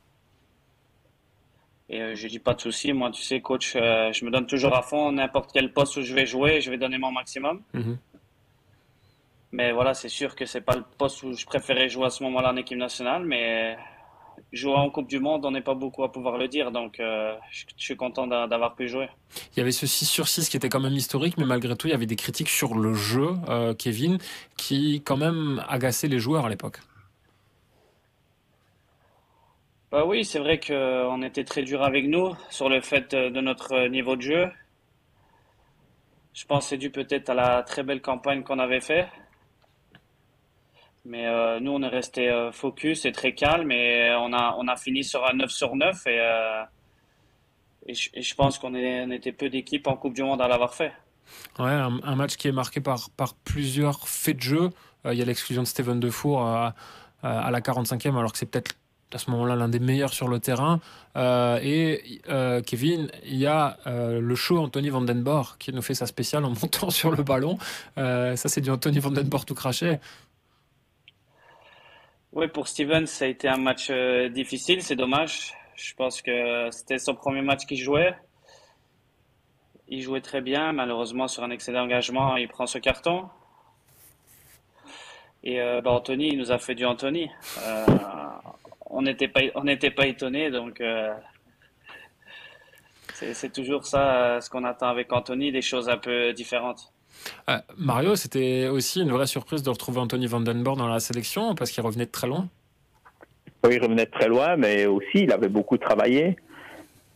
[1.89, 2.93] Et euh, je dis pas de souci.
[2.93, 5.13] Moi, tu sais, coach, euh, je me donne toujours à fond.
[5.13, 7.63] N'importe quel poste où je vais jouer, je vais donner mon maximum.
[7.75, 7.97] Mm -hmm.
[9.53, 12.23] Mais voilà, c'est sûr que c'est pas le poste où je préférais jouer à ce
[12.25, 13.23] moment-là en équipe nationale.
[13.25, 13.77] Mais
[14.53, 16.71] jouer en Coupe du Monde, on n'est pas beaucoup à pouvoir le dire.
[16.73, 19.09] Donc, euh, je, je, suis content d'avoir pu jouer.
[19.53, 21.87] Il y avait ce 6 sur 6 qui était quand même historique, mais malgré tout,
[21.89, 24.19] il y avait des critiques sur le jeu, euh, Kevin,
[24.57, 26.81] qui quand même agaçaient les joueurs à l'époque.
[29.91, 33.87] Bah oui, c'est vrai qu'on était très dur avec nous sur le fait de notre
[33.89, 34.51] niveau de jeu.
[36.37, 39.09] Je pense que c'est dû peut-être à la très belle campagne qu'on avait fait.
[41.07, 44.67] Mais euh, nous, on est resté euh, focus et très calme et on a, on
[44.67, 46.63] a fini sur un 9 sur 9 et, euh,
[47.87, 50.93] et, je, pense qu'on on était peu d'équipes en Coupe du Monde à l'avoir fait.
[51.59, 54.71] Ouais, un, un, match qui est marqué par, par plusieurs faits de jeu.
[55.05, 56.75] Il y a l'exclusion de Steven Defour à,
[57.23, 58.75] à la 45e alors que c'est peut-être
[59.13, 60.81] à ce moment-là l'un des meilleurs sur le terrain.
[61.17, 65.95] Euh, et euh, Kevin, il y a euh, le show Anthony Vandenborg qui nous fait
[65.95, 67.59] sa spéciale en montant sur le ballon.
[67.97, 69.99] ça, c'est du Anthony Vandenborg tout craché.
[72.33, 73.91] Oui, pour Steven, ça a été un match
[74.31, 75.55] difficile, c'est dommage.
[75.75, 78.15] Je pense que c'était son premier match qu'il jouait.
[79.89, 83.29] Il jouait très bien, malheureusement sur un excès d'engagement, il prend ce carton.
[85.45, 87.31] Et bah, Anthony, il nous a fait du Anthony
[88.91, 91.13] on n'était pas on n'était pas étonné donc euh,
[93.13, 96.93] c'est toujours ça ce qu'on attend avec Anthony des choses un peu différentes.
[97.49, 101.71] Euh, Mario c'était aussi une vraie surprise de retrouver Anthony Vandenborg dans la sélection parce
[101.71, 102.49] qu'il revenait de très loin.
[103.65, 106.37] Oui il revenait de très loin mais aussi il avait beaucoup travaillé.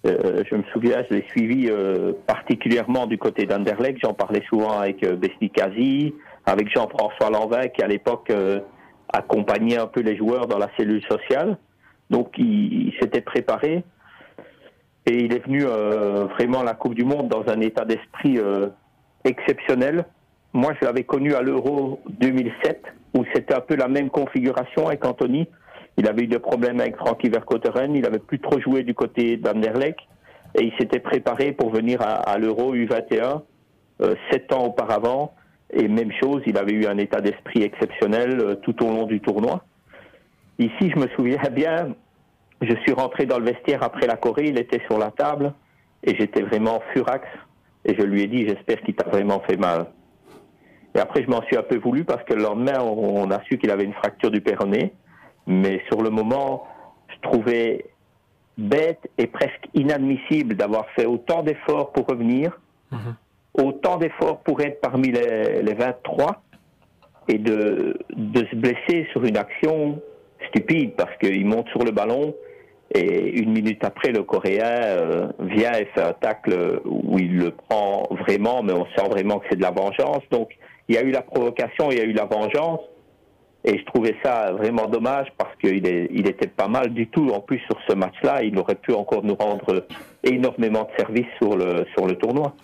[0.06, 3.98] Euh, je me souviens je l'ai suivi euh, particulièrement du côté d'Anderlecht.
[4.02, 6.14] J'en parlais souvent avec euh, Besnikazi
[6.46, 8.32] avec Jean-François Lanvin qui à l'époque
[9.12, 11.58] accompagner un peu les joueurs dans la cellule sociale.
[12.10, 13.84] Donc il, s'était préparé
[15.06, 18.38] et il est venu euh, vraiment à la Coupe du Monde dans un état d'esprit
[18.38, 18.68] euh,
[19.24, 20.04] exceptionnel.
[20.52, 22.82] Moi, je l'avais connu à l'Euro 2007
[23.14, 25.48] où c'était un peu la même configuration avec Anthony.
[25.96, 29.36] Il avait eu des problèmes avec Frankie Vercotteren, il avait plus trop joué du côté
[29.36, 29.98] d'Anderlecht
[30.58, 33.42] et il s'était préparé pour venir à, à l'Euro U21
[34.02, 35.34] euh, sept ans auparavant.
[35.72, 39.20] Et même chose, il avait eu un état d'esprit exceptionnel euh, tout au long du
[39.20, 39.62] tournoi.
[40.58, 41.94] Ici, je me souviens bien,
[42.60, 45.54] je suis rentré dans le vestiaire après la Corée, il était sur la table
[46.02, 47.26] et j'étais vraiment furax.
[47.84, 49.86] Et je lui ai dit, j'espère qu'il t'a vraiment fait mal.
[50.94, 53.58] Et après, je m'en suis un peu voulu parce que le lendemain, on a su
[53.58, 54.92] qu'il avait une fracture du péroné.
[55.46, 56.66] Mais sur le moment,
[57.08, 57.86] je trouvais
[58.58, 62.60] bête et presque inadmissible d'avoir fait autant d'efforts pour revenir.
[62.90, 62.96] Mmh
[63.54, 66.42] autant d'efforts pour être parmi les, les 23
[67.28, 67.96] et de,
[68.34, 70.00] se blesser sur une action
[70.48, 72.34] stupide parce qu'il monte sur le ballon
[72.94, 77.50] Et une minute après, le Coréen euh, vient et fait un tacle où il le
[77.52, 80.22] prend vraiment, mais on sent vraiment que c'est de la vengeance.
[80.30, 80.50] Donc,
[80.88, 82.80] il y a eu la provocation, il y a eu la vengeance.
[83.62, 87.28] Et je trouvais ça vraiment dommage parce qu'il il était pas mal du tout.
[87.28, 89.86] En plus, sur ce match-là, il aurait pu encore nous rendre
[90.24, 92.54] énormément de services sur le, sur le tournoi.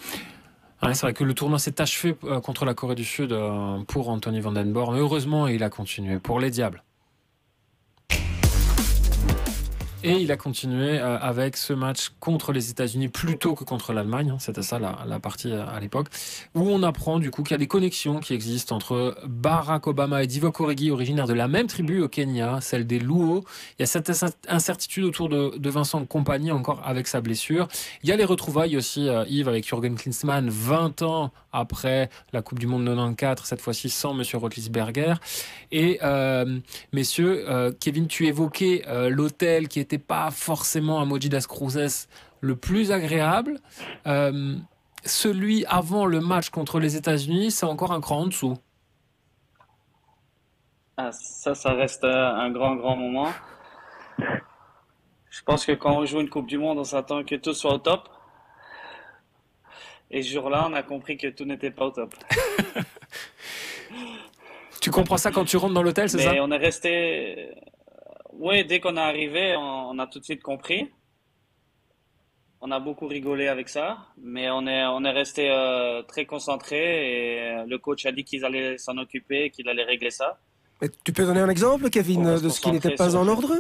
[0.95, 4.09] C'est vrai que le tournoi s'est achevé euh, contre la Corée du Sud euh, pour
[4.09, 4.41] Anthony.
[4.41, 6.83] Mais heureusement, il a continué pour les Diables.
[10.07, 14.31] Et il a continué euh, avec ce match contre les États-Unis plutôt que contre l'Allemagne.
[14.31, 16.07] Hein, c'était ça la, partie euh, à l'époque.
[16.55, 20.23] Où on apprend du coup qu'il y a des connexions qui existent entre Barack Obama
[20.23, 23.45] et Divock Origi, originaires de la même tribu au Kenya, celle des Luo.
[23.79, 24.13] Il y a cette
[24.49, 27.67] incertitude autour de, de Vincent Compagnie encore avec sa blessure.
[28.05, 32.43] Il y a les retrouvailles aussi, euh, Yves, avec Jürgen Klinsmann, 20 ans après la
[32.43, 35.15] Coupe du Monde 94, cette fois-ci sans Monsieur Rotlisberger.
[35.73, 36.01] Et
[36.93, 42.09] messieurs, Kevin, tu évoquais l'hôtel qui était pas forcément à Mojidas Cruzes
[42.41, 43.59] le plus agréable.
[44.07, 44.57] Euh,
[45.05, 48.57] celui avant le match contre les États-Unis, c'est encore un cran en dessous.
[50.97, 53.29] Ah, ça, ça reste un grand, grand moment.
[54.19, 57.75] Je pense que quand on joue une Coupe du Monde, on s'attend que tout soit
[57.75, 58.09] au top.
[60.17, 62.15] Et ce jour-là, on a compris que tout n'était pas au top.
[64.81, 66.33] tu comprends ça quand tu rentres dans l'hôtel, c'est ça?
[66.41, 67.51] on est resté
[68.39, 70.91] oui, dès qu'on est arrivé, on, a tout de suite compris.
[72.61, 76.77] On a beaucoup rigolé avec ça, mais on est, on est resté euh, très concentré
[76.77, 80.39] et euh, le coach a dit qu'ils allaient s'en occuper, qu'il allait régler ça.
[81.05, 83.55] tu peux donner un exemple, Kevin, de ce qui n'était pas en ordre?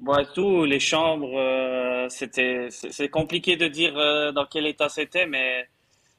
[0.00, 3.94] Bon, tout, les chambres, euh, c'était, c'est compliqué de dire
[4.32, 5.68] dans quel état c'était, mais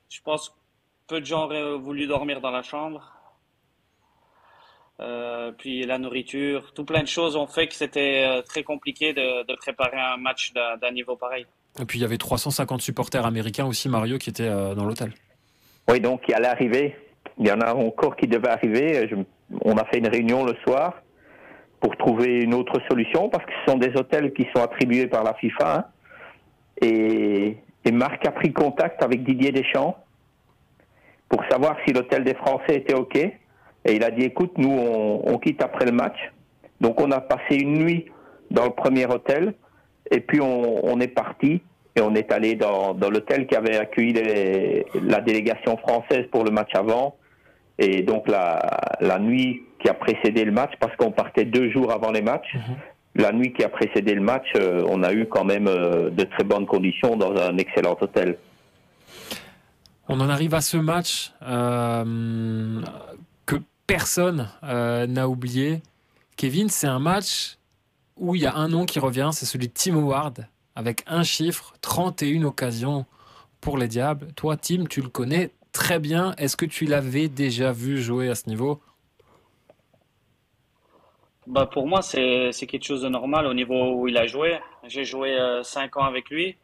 [0.10, 0.56] je pense que
[1.08, 3.20] peu de gens auraient voulu dormir dans la chambre.
[5.02, 9.14] Euh, puis la nourriture, tout plein de choses ont fait que c'était euh, très compliqué
[9.14, 11.46] de, préparer un match d'un niveau pareil.
[11.80, 15.14] Et puis il y avait 350 supporters américains aussi, Mario, qui étaient euh, dans l'hôtel.
[15.90, 16.96] Oui, donc il allait arriver.
[17.38, 19.10] Il y en a encore qui devaient arriver.
[19.64, 21.02] on a fait une réunion le soir
[21.80, 25.24] pour trouver une autre solution parce que ce sont des hôtels qui sont attribués par
[25.24, 25.76] la FIFA.
[25.76, 25.86] Hein.
[26.82, 27.58] Et,
[27.92, 29.98] Marc a pris contact avec Didier Deschamps
[31.28, 33.16] pour savoir si l'hôtel des Français était OK.
[33.16, 33.34] Et
[33.86, 36.18] il a dit, écoute, nous, on, quitte après le match.
[36.82, 38.06] Donc on a passé une nuit
[38.52, 39.56] dans le premier hôtel,
[40.12, 41.62] et puis on, est parti,
[41.96, 44.14] et on est allé dans, l'hôtel qui avait accueilli
[45.02, 47.16] la délégation française pour le match avant.
[47.80, 52.12] Et donc la nuit qui a précédé le match, parce qu'on partait deux jours avant
[52.12, 52.76] les matchs, mhm.
[53.16, 56.24] la nuit qui a précédé le match, euh, on a eu quand même euh, de
[56.24, 58.38] très bonnes conditions dans un excellent hôtel.
[60.08, 61.32] On en arrive à ce match.
[61.44, 62.82] Euh,
[63.90, 65.82] personne euh, n'a oublié.
[66.38, 67.58] Kevin, c'est un match
[68.18, 71.24] où il y a un nom qui revient, c'est celui de Tim Howard, avec un
[71.24, 73.08] chiffre, 31 occasions
[73.62, 74.28] pour les Diables.
[74.36, 76.36] Toi, Tim, tu le connais très bien.
[76.38, 78.80] Est-ce que tu l'avais déjà vu jouer à ce niveau
[81.50, 84.60] bah pour moi, c'est quelque chose de normal au niveau où il a joué.
[84.88, 86.56] J'ai joué 5 euh, ans avec lui.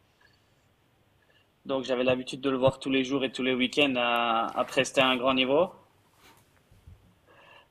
[1.64, 4.64] Donc j'avais l'habitude de le voir tous les jours et tous les week-ends à, à
[4.64, 5.70] prester à un grand niveau.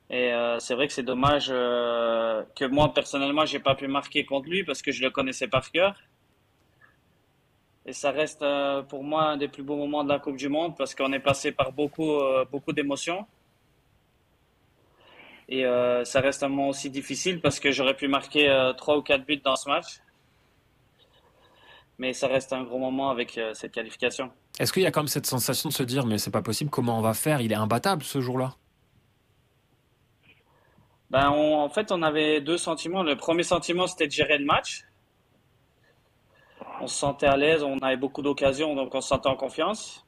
[0.09, 4.23] Et euh, c'est vrai que c'est dommage euh, que moi personnellement j'ai pas pu marquer
[4.23, 5.95] contre lui parce que je le connaissais par cœur.
[7.87, 10.49] Et ça reste euh, pour moi un des plus beaux moments de la Coupe du
[10.49, 12.19] Monde parce qu'on est passé par beaucoup
[12.51, 13.25] beaucoup d'émotions.
[15.47, 15.63] Et
[16.03, 19.41] ça reste un moment aussi difficile parce que j'aurais pu marquer trois ou quatre buts
[19.43, 19.99] dans ce match.
[21.97, 24.31] Mais ça reste un gros moment avec cette qualification.
[24.59, 26.69] Est-ce qu'il y a quand même cette sensation de se dire mais c'est pas possible
[26.69, 27.41] comment on va faire?
[27.41, 28.55] Il est imbattable ce jour-là.
[31.11, 33.03] Ben, en fait, on avait deux sentiments.
[33.03, 34.83] Le premier sentiment, c'était de gérer le match.
[36.81, 40.04] On se sentait à l'aise, on avait beaucoup d'occasions, donc on se sentait en confiance.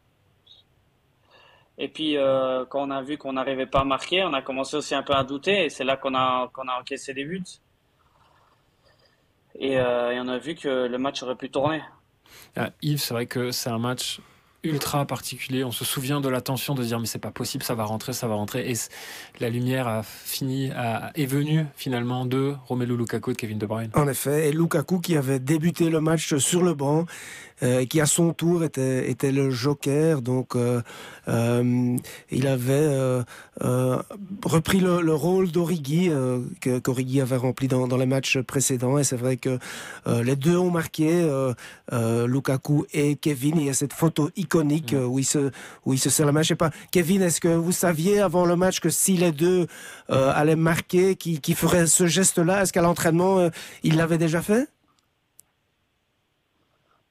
[1.78, 4.76] Et puis, euh, quand on a vu qu'on n'arrivait pas à marquer, on a commencé
[4.76, 7.44] aussi un peu à douter, et c'est là qu'on a, qu'on a encaissé des buts.
[9.60, 11.82] Et, euh, et, on a vu que le match aurait pu tourner.
[12.56, 14.20] Ah, Yves, c'est vrai que c'est un match
[14.64, 15.64] ultra particulier.
[15.64, 18.14] On se souvient de la tension de dire mais c'est pas possible, ça va rentrer,
[18.14, 18.70] ça va rentrer.
[18.70, 18.74] Et
[19.40, 23.66] la lumière a fini, a, est venue finalement de Romelu Lukaku et de Kevin De
[23.66, 23.92] Bruyne.
[23.94, 27.06] En effet, et Lukaku qui avait débuté le match sur le banc,
[27.64, 30.22] euh, qui à son tour était, était le joker.
[30.22, 30.82] Donc euh,
[31.28, 31.96] euh,
[32.32, 33.24] il avait euh,
[33.64, 33.98] euh,
[34.44, 36.10] repris le, le rôle d'Origi
[36.62, 38.98] que qu'Origi avait rempli dans, dans les matchs précédents.
[38.98, 39.60] Et c'est vrai que
[40.06, 41.28] les deux ont marqué,
[41.92, 43.56] Lukaku et Kevin.
[43.58, 45.52] Il y a cette photo iconique où il se
[45.86, 46.42] où il se serre la main.
[46.42, 49.68] Je sais pas, Kevin, est-ce que vous saviez avant le match que si les deux
[50.10, 52.62] allaient marquer, qui qui ferait ce geste-là?
[52.62, 53.50] Est-ce qu'à l'entraînement
[53.84, 54.68] il l'avait déjà fait?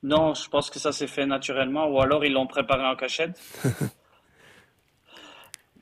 [0.07, 3.41] Non, je pense que ça s'est fait naturellement, ou alors ils l'ont préparé en cachette.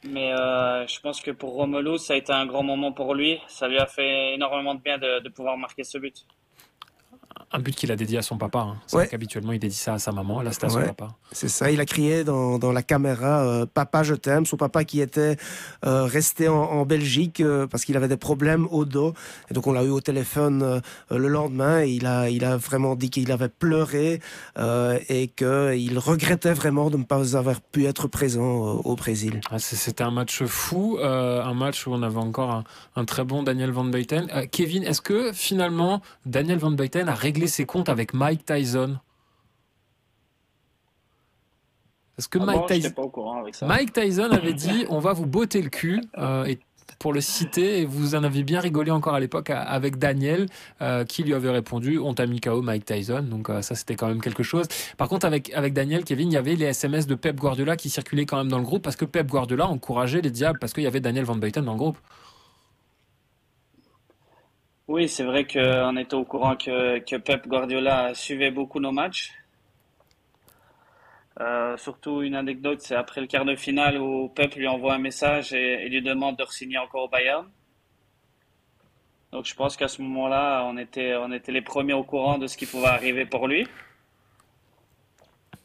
[0.04, 3.38] Mais euh, je pense que pour Romelu, ça a été un grand moment pour lui.
[3.48, 6.26] Ça lui a fait énormément de bien de pouvoir marquer ce but
[7.52, 8.60] un but qu'il a dédié à son papa.
[8.60, 8.76] Hein.
[8.86, 10.42] C'est vrai qu'habituellement, il dédie ça à sa maman.
[10.42, 11.14] Là, c'était à son papa.
[11.32, 11.70] C'est ça.
[11.70, 14.46] Il a crié dans, dans la caméra euh, Papa, je t'aime.
[14.46, 15.36] Son papa qui était
[15.86, 19.14] euh, resté en, Belgique euh, parce qu'il avait des problèmes au dos.
[19.50, 21.82] Et donc, on l'a eu au téléphone le lendemain.
[21.82, 24.20] Et il, a, il a vraiment dit qu'il avait pleuré
[25.08, 29.40] et qu'il regrettait vraiment de ne pas avoir pu être présent au Brésil.
[29.50, 30.98] Ah, c'était un match fou.
[31.00, 32.64] un match où on avait encore un,
[32.96, 34.28] un très bon Daniel Van Buyten.
[34.50, 38.98] Kevin, est-ce que finalement, Daniel Van Buyten a réglé ses comptes avec Mike Tyson.
[42.16, 43.66] Parce que ah Mike, Tyson...
[43.66, 44.30] Mike, Tyson...
[44.30, 46.58] avait dit on va vous botter le cul euh, et
[46.98, 50.46] pour le citer et vous en avez bien rigolé encore à l'époque avec Daniel
[50.80, 53.96] euh, qui lui avait répondu on t'a mis KO Mike Tyson donc euh, ça c'était
[53.96, 54.66] quand même quelque chose.
[54.96, 57.90] Par contre avec, avec Daniel Kevin il y avait les SMS de Pep Guardiola qui
[57.90, 60.84] circulaient quand même dans le groupe parce que Pep Guardiola encourageait les diables parce qu'il
[60.84, 61.98] y avait Daniel Van Buyten dans le groupe
[64.88, 69.32] oui, c'est vrai qu'on était au courant que, Pep Guardiola suivait beaucoup nos matchs.
[71.40, 74.98] Euh, surtout une anecdote, c'est après le quart de finale où Pep lui envoie un
[74.98, 77.50] message et, lui demande de signer encore au Bayern.
[79.32, 82.46] Donc je pense qu'à ce moment-là, on était, on était les premiers au courant de
[82.46, 83.66] ce qui pouvait arriver pour lui.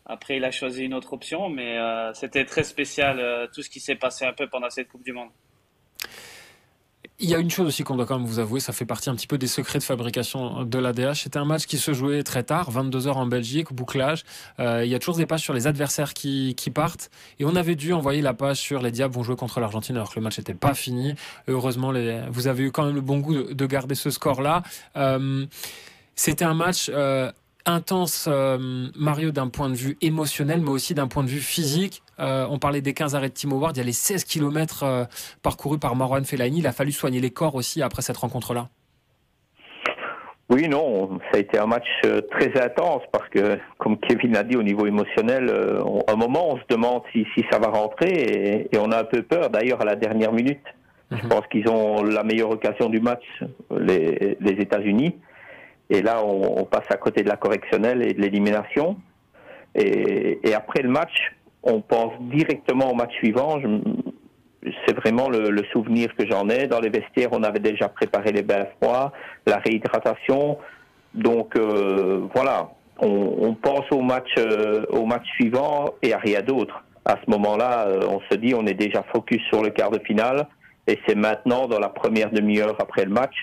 [0.06, 3.70] Après, il a choisi une autre option, mais euh, c'était très spécial euh, tout ce
[3.70, 5.30] qui s'est passé un peu pendant cette Coupe du Monde.
[7.22, 9.10] Il y a une chose aussi qu'on doit quand même vous avouer, ça fait partie
[9.10, 11.24] un petit peu des secrets de fabrication de l'ADH.
[11.24, 14.24] C'était un match qui se jouait très tard, 22h en Belgique, bouclage.
[14.62, 17.12] Euh, il y a toujours des pages sur les adversaires qui, partent.
[17.40, 20.12] Et on avait dû envoyer la page sur les Diables vont jouer contre l'Argentine alors
[20.12, 21.16] que le match n'était pas fini.
[21.50, 21.92] heureusement,
[22.30, 24.64] vous avez eu quand même le bon goût de, garder ce score-là.
[24.96, 25.46] Euh,
[26.16, 27.34] C'était un match euh,
[27.66, 28.30] intense,
[28.96, 32.02] Mario, d'un point de vue émotionnel, mais aussi d'un point de vue physique.
[32.20, 34.84] Euh, on parlait des 15 arrêts de Timo Ward, il y a les 16 km
[34.84, 35.06] euh,
[35.42, 36.60] parcourus par Marwan Fellaini.
[36.60, 38.70] Il a fallu soigner les corps aussi après cette rencontre-là.
[40.50, 41.88] Oui, non, ça a été un match
[42.32, 45.48] très intense parce que, comme Kevin a dit, au niveau émotionnel,
[46.08, 49.22] à un moment, on se demande si, ça va rentrer et, on a un peu
[49.22, 49.52] peur.
[49.52, 50.64] D'ailleurs, à la dernière minute,
[51.12, 51.30] je mhm.
[51.30, 53.24] pense qu'ils ont la meilleure occasion du match,
[53.70, 55.16] les, les États-Unis.
[55.90, 58.98] Et là, on, passe à côté de la correctionnelle et de l'élimination.
[59.76, 63.60] Et, après le match, on pense directement au match suivant.
[64.86, 66.68] C'est vraiment le, souvenir que j'en ai.
[66.68, 69.12] Dans les vestiaires, on avait déjà préparé les bains froids,
[69.46, 70.58] la réhydratation.
[71.14, 72.70] Donc euh, voilà,
[73.00, 76.84] on, pense au match, euh, au match suivant et à rien d'autre.
[77.06, 80.00] À ce moment-là, euh, on se dit, on est déjà focus sur le quart de
[80.00, 80.48] finale.
[80.88, 83.36] Et c'est maintenant, dans la première demi-heure après le match,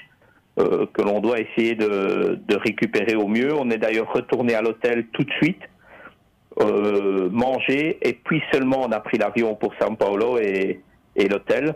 [0.56, 3.54] que l'on doit essayer de, récupérer au mieux.
[3.54, 5.60] On est d'ailleurs retourné à l'hôtel tout de suite,
[6.60, 10.80] euh, manger, et puis seulement on a pris l'avion pour São Paulo et,
[11.14, 11.74] et l'hôtel.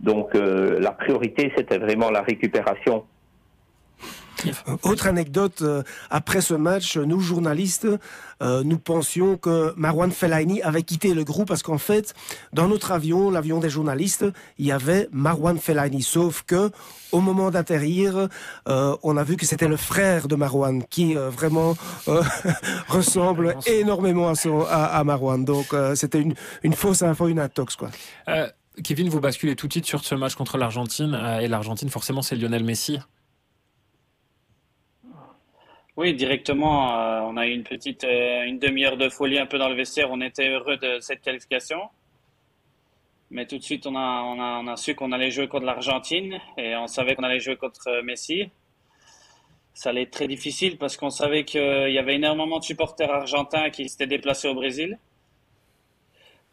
[0.00, 3.04] Donc euh, la priorité, c'était vraiment la récupération.
[4.82, 7.86] Autre anecdote, euh, après ce match, nous journalistes,
[8.42, 12.14] euh, nous pensions que Marwan Fellaini avait quitté le groupe parce qu'en fait,
[12.52, 14.24] dans notre avion, l'avion des journalistes,
[14.58, 16.02] il y avait Marwan Fellaini.
[16.02, 16.70] Sauf que,
[17.12, 18.28] au moment d'atterrir,
[18.68, 21.76] euh, on a vu que c'était le frère de Marwan qui vraiment
[22.88, 25.44] ressemble énormément à, son, à, Marwan.
[25.44, 27.90] Donc, c'était une, une, fausse info, une intox, quoi.
[28.84, 31.18] Kevin, vous basculez tout de suite sur ce match contre l'Argentine.
[31.40, 33.00] et l'Argentine, forcément, c'est Lionel Messi.
[35.98, 39.58] Oui, directement, euh, on a eu une petite euh, une demi-heure de folie un peu
[39.58, 40.12] dans le vestiaire.
[40.12, 41.80] On était heureux de cette qualification.
[43.32, 46.76] Mais tout de suite, on a, on a, su qu'on allait jouer contre l'Argentine et
[46.76, 48.48] on savait qu'on allait jouer contre euh, Messi.
[49.74, 53.70] Ça allait être très difficile parce qu'on savait qu'il y avait énormément de supporters argentins
[53.70, 55.00] qui s'étaient déplacés au Brésil.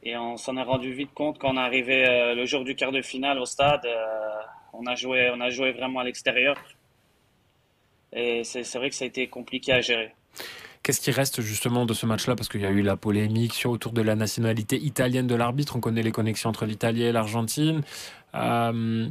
[0.01, 2.91] Et on s'en est rendu vite compte quand on est arrivé le jour du quart
[2.91, 3.87] de finale au stade.
[4.73, 6.55] on a joué vraiment à l'extérieur.
[8.15, 10.13] Et c'est vrai que ça a été compliqué à gérer.
[10.83, 12.35] Qu'est-ce qui reste justement de ce match-là?
[12.35, 15.75] Parce qu'il y a eu la polémique sur, autour de la nationalité italienne de l'arbitre.
[15.75, 17.81] On connaît les connexions entre l'Italie et l'Argentine.
[18.35, 19.07] Euh,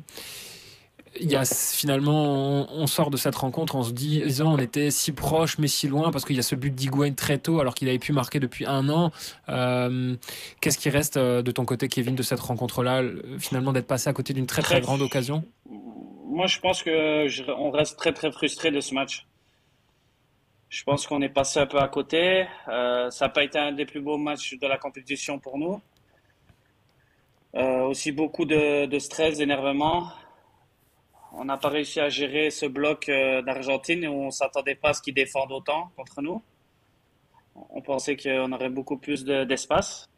[1.20, 5.12] il y a finalement, on, sort de cette rencontre en se disant on était si
[5.12, 7.88] proche mais si loin parce qu'il y a ce but d'Higuain très tôt alors qu'il
[7.88, 9.12] avait pu marquer depuis un an.
[9.48, 10.16] Euh,
[10.60, 13.02] qu'est-ce qui reste euh, de ton côté, Kevin, de cette rencontre-là
[13.38, 15.44] Finalement, d'être passé à côté d'une très très grande occasion?
[16.34, 19.26] Moi, je pense que on reste très très frustré de ce match.
[20.68, 22.46] Je pense qu'on est passé un peu à côté.
[22.68, 25.80] Euh, ça n'a pas été un des plus beaux matchs de la compétition pour nous.
[27.54, 30.10] Euh, aussi beaucoup de, de stress, d'énervement.
[31.32, 34.88] On n'a pas réussi à gérer ce bloc euh, d'Argentine où on ne s'attendait pas
[34.90, 36.42] à ce qu'ils défendent autant contre nous.
[37.70, 40.08] On pensait qu'on aurait beaucoup plus d'espace.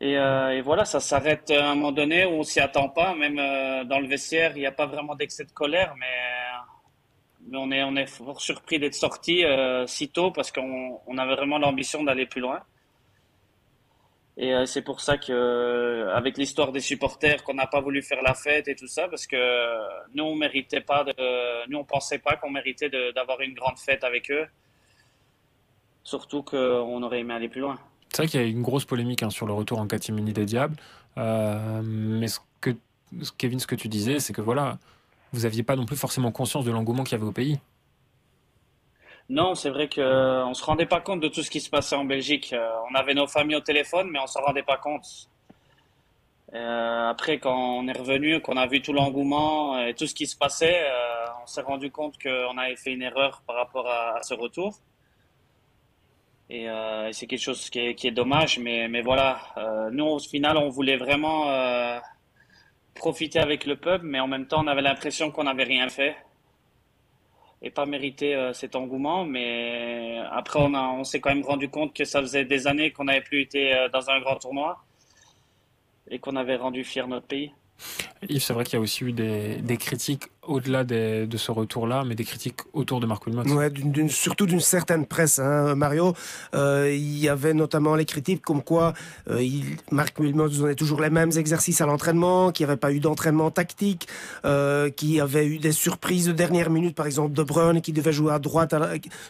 [0.00, 3.14] Et, euh, et, voilà, ça s'arrête à un moment donné où on s'y attend pas.
[3.14, 7.82] Même euh, dans le vestiaire, il n'y a pas vraiment d'excès de colère, mais, mais,
[7.82, 12.04] on est fort surpris d'être sorti euh, si tôt parce qu'on on avait vraiment l'ambition
[12.04, 12.60] d'aller plus loin.
[14.38, 18.20] Et euh, c'est pour ça que, avec l'histoire des supporters, qu'on n'a pas voulu faire
[18.22, 19.36] la fête et tout ça, parce que
[20.14, 21.06] nous on méritait pas
[21.68, 24.46] nous on pensait pas qu'on méritait d'avoir une grande fête avec eux.
[26.04, 27.78] Surtout qu'on aurait aimé aller plus loin.
[28.16, 30.46] C'est vrai qu'il y a une grosse polémique hein, sur le retour en catimini des
[30.46, 30.76] Diables.
[31.18, 32.70] Euh, mais ce que,
[33.36, 34.78] Kevin, ce que tu disais, c'est que voilà,
[35.34, 37.60] vous n'aviez pas non plus forcément conscience de l'engouement qu'il y avait au pays.
[39.28, 41.94] Non, c'est vrai qu'on ne se rendait pas compte de tout ce qui se passait
[41.94, 42.54] en Belgique.
[42.54, 45.28] Euh, on avait nos familles au téléphone, mais on ne s'en rendait pas compte.
[46.54, 50.26] Euh, après, quand on est revenu, qu'on a vu tout l'engouement et tout ce qui
[50.26, 54.22] se passait, euh, on s'est rendu compte qu'on avait fait une erreur par rapport à
[54.22, 54.78] ce retour.
[56.48, 60.56] Et euh, c'est quelque chose qui est, dommage, mais, mais voilà, euh, nous au final,
[60.56, 61.98] on voulait vraiment euh,
[62.94, 66.16] profiter avec le peuple, mais en même temps, on avait l'impression qu'on n'avait rien fait
[67.62, 69.24] et pas mérité cet engouement.
[69.24, 73.04] Mais après, on, on s'est quand même rendu compte que ça faisait des années qu'on
[73.04, 74.84] n'avait plus été dans un grand tournoi
[76.08, 77.52] et qu'on avait rendu fier notre pays.
[78.28, 82.14] Yves, c'est vrai qu'il y a aussi eu des critiques au-delà de ce retour-là, mais
[82.14, 83.44] des critiques autour de Marc Wilmots.
[83.54, 83.70] Ouais,
[84.08, 86.14] surtout d'une certaine presse, hein, Mario.
[86.54, 88.94] Euh, il y avait notamment les critiques comme quoi
[89.30, 92.92] euh, il, Marc Wilmots donnait toujours les mêmes exercices à l'entraînement, qu'il n'y avait pas
[92.92, 94.08] eu d'entraînement tactique,
[94.44, 97.92] euh, qu'il y avait eu des surprises de dernière minute, par exemple De Bruyne qui
[97.92, 98.74] devait jouer à droite,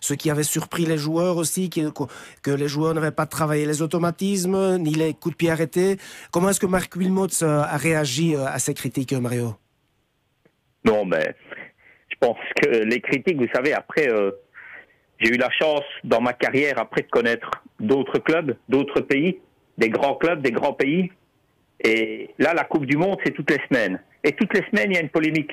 [0.00, 4.78] ce qui avait surpris les joueurs aussi, que les joueurs n'avaient pas travaillé les automatismes,
[4.78, 5.98] ni les coups de pied arrêtés.
[6.30, 9.56] Comment est-ce que Marc Wilmots a réagi à ces critiques, Mario?
[10.86, 11.34] Non, mais
[12.08, 14.30] je pense que les critiques, vous savez, après, euh,
[15.18, 19.38] j'ai eu la chance dans ma carrière, après, de connaître d'autres clubs, d'autres pays,
[19.76, 21.10] des grands clubs, des grands pays.
[21.84, 24.00] Et là, la Coupe du Monde, c'est toutes les semaines.
[24.22, 25.52] Et toutes les semaines, il y a une polémique.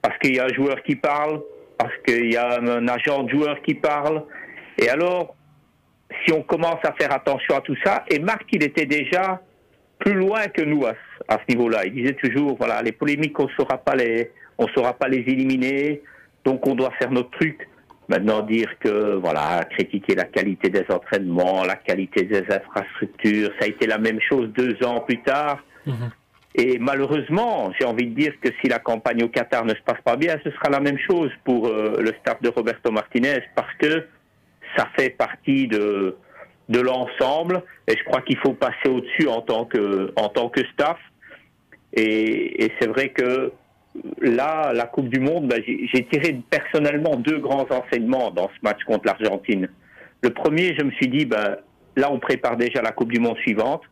[0.00, 1.42] Parce qu'il y a un joueur qui parle,
[1.78, 4.24] parce qu'il y a un agent de joueur qui parle.
[4.78, 5.36] Et alors,
[6.24, 9.40] si on commence à faire attention à tout ça, et Marc, il était déjà
[9.98, 10.94] plus loin que nous à,
[11.28, 11.84] à ce niveau-là.
[11.84, 15.08] Il disait toujours, voilà, les polémiques, on ne saura pas les, on ne saura pas
[15.08, 16.02] les éliminer,
[16.44, 17.68] donc on doit faire notre truc.
[18.08, 23.68] Maintenant, dire que, voilà, critiquer la qualité des entraînements, la qualité des infrastructures, ça a
[23.68, 25.64] été la même chose deux ans plus tard.
[25.86, 26.10] Mhm.
[26.54, 30.00] Et malheureusement, j'ai envie de dire que si la campagne au Qatar ne se passe
[30.04, 33.72] pas bien, ce sera la même chose pour euh, le staff de Roberto Martinez, parce
[33.78, 34.06] que
[34.76, 36.16] ça fait partie de,
[36.68, 40.60] de l'ensemble, et je crois qu'il faut passer au-dessus en tant que, en tant que
[40.72, 40.98] staff.
[41.94, 43.52] Et, et c'est vrai que
[44.20, 48.82] là, la Coupe du Monde, ben, j'ai tiré personnellement deux grands enseignements dans ce match
[48.84, 49.68] contre l'Argentine.
[50.22, 51.56] Le premier, je me suis dit, ben,
[51.96, 53.82] là, on prépare déjà la Coupe du Monde suivante,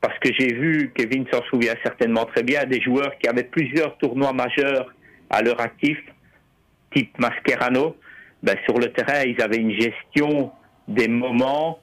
[0.00, 3.96] parce que j'ai vu, Kevin s'en souvient certainement très bien, des joueurs qui avaient plusieurs
[3.98, 4.92] tournois majeurs
[5.30, 5.98] à leur actif,
[6.94, 7.96] type Mascherano.
[8.42, 10.52] Ben, sur le terrain, ils avaient une gestion
[10.86, 11.80] des moments.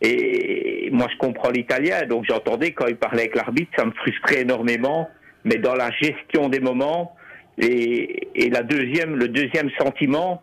[0.00, 4.40] Et moi, je comprends l'italien, donc j'entendais quand il parlait avec l'arbitre, ça me frustrait
[4.40, 5.10] énormément
[5.44, 7.16] mais dans la gestion des moments.
[7.58, 10.42] Et, la deuxième, le deuxième sentiment,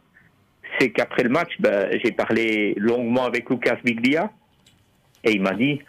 [0.77, 4.31] c'est qu'après le match, ben, j'ai parlé longuement avec Lucas Biglia
[5.23, 5.81] et il m'a dit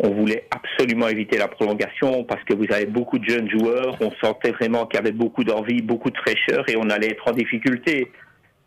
[0.00, 4.12] on voulait absolument éviter la prolongation parce que vous avez beaucoup de jeunes joueurs, on
[4.22, 7.32] sentait vraiment qu'il y avait beaucoup d'envie, beaucoup de fraîcheur et on allait être en
[7.32, 8.10] difficulté.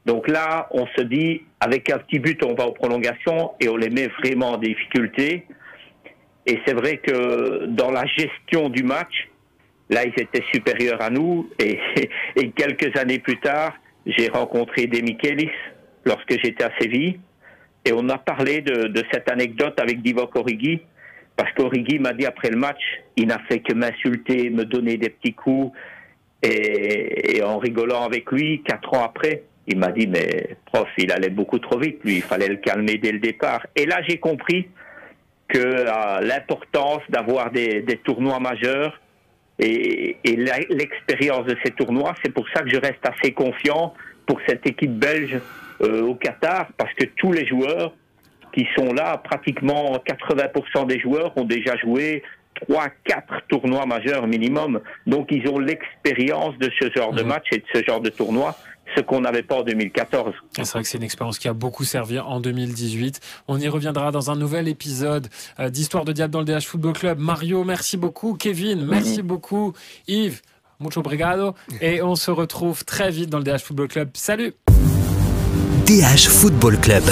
[0.05, 3.75] Donc là, on se dit, avec un petit but, on va aux prolongations et on
[3.75, 5.45] les met vraiment en difficulté.
[6.45, 9.29] Et c'est vrai que dans la gestion du match,
[9.89, 11.49] Là, ils étaient supérieurs à nous.
[11.59, 11.79] Et,
[12.55, 13.73] quelques années plus tard,
[14.05, 15.51] j'ai rencontré des Michelis
[16.05, 17.19] lorsque j'étais à Séville.
[17.85, 20.81] Et on a parlé de, cette anecdote avec Divock Origi.
[21.35, 22.81] Parce qu'Origi m'a dit après le match,
[23.17, 25.77] il n'a fait que m'insulter, me donner des petits coups.
[26.41, 31.29] Et, en rigolant avec lui, quatre ans après, il m'a dit, mais prof, il allait
[31.29, 33.65] beaucoup trop vite, lui, il fallait le calmer dès le départ.
[33.75, 34.67] Et là, j'ai compris
[35.47, 35.85] que
[36.23, 38.99] l'importance d'avoir des tournois majeurs,
[39.59, 42.13] et, et l'expérience de ces tournois.
[42.23, 43.93] C'est pour ça que je reste assez confiant
[44.25, 45.39] pour cette équipe belge
[45.81, 47.93] euh, au Qatar, parce que tous les joueurs
[48.53, 52.23] qui sont là, pratiquement 80% des joueurs ont déjà joué
[52.67, 54.79] 3, 4 tournois majeurs minimum.
[55.05, 57.27] Donc ils ont l'expérience de ce genre de mhm.
[57.27, 58.55] match et de ce genre de tournoi
[58.95, 60.33] ce qu'on n'avait pas en 2014.
[60.53, 63.19] C'est vrai que c'est une expérience qui a beaucoup servi en 2018.
[63.47, 65.27] On y reviendra dans un nouvel épisode
[65.59, 67.19] euh, d'Histoire de Diable dans le DH Football Club.
[67.19, 68.35] Mario, merci beaucoup.
[68.35, 69.73] Kevin, merci beaucoup.
[70.07, 70.41] Yves,
[70.79, 71.55] mucho obrigado.
[71.81, 74.09] Et on se retrouve très vite dans le DH Football Club.
[74.13, 74.53] Salut
[75.87, 77.03] DH Football Club.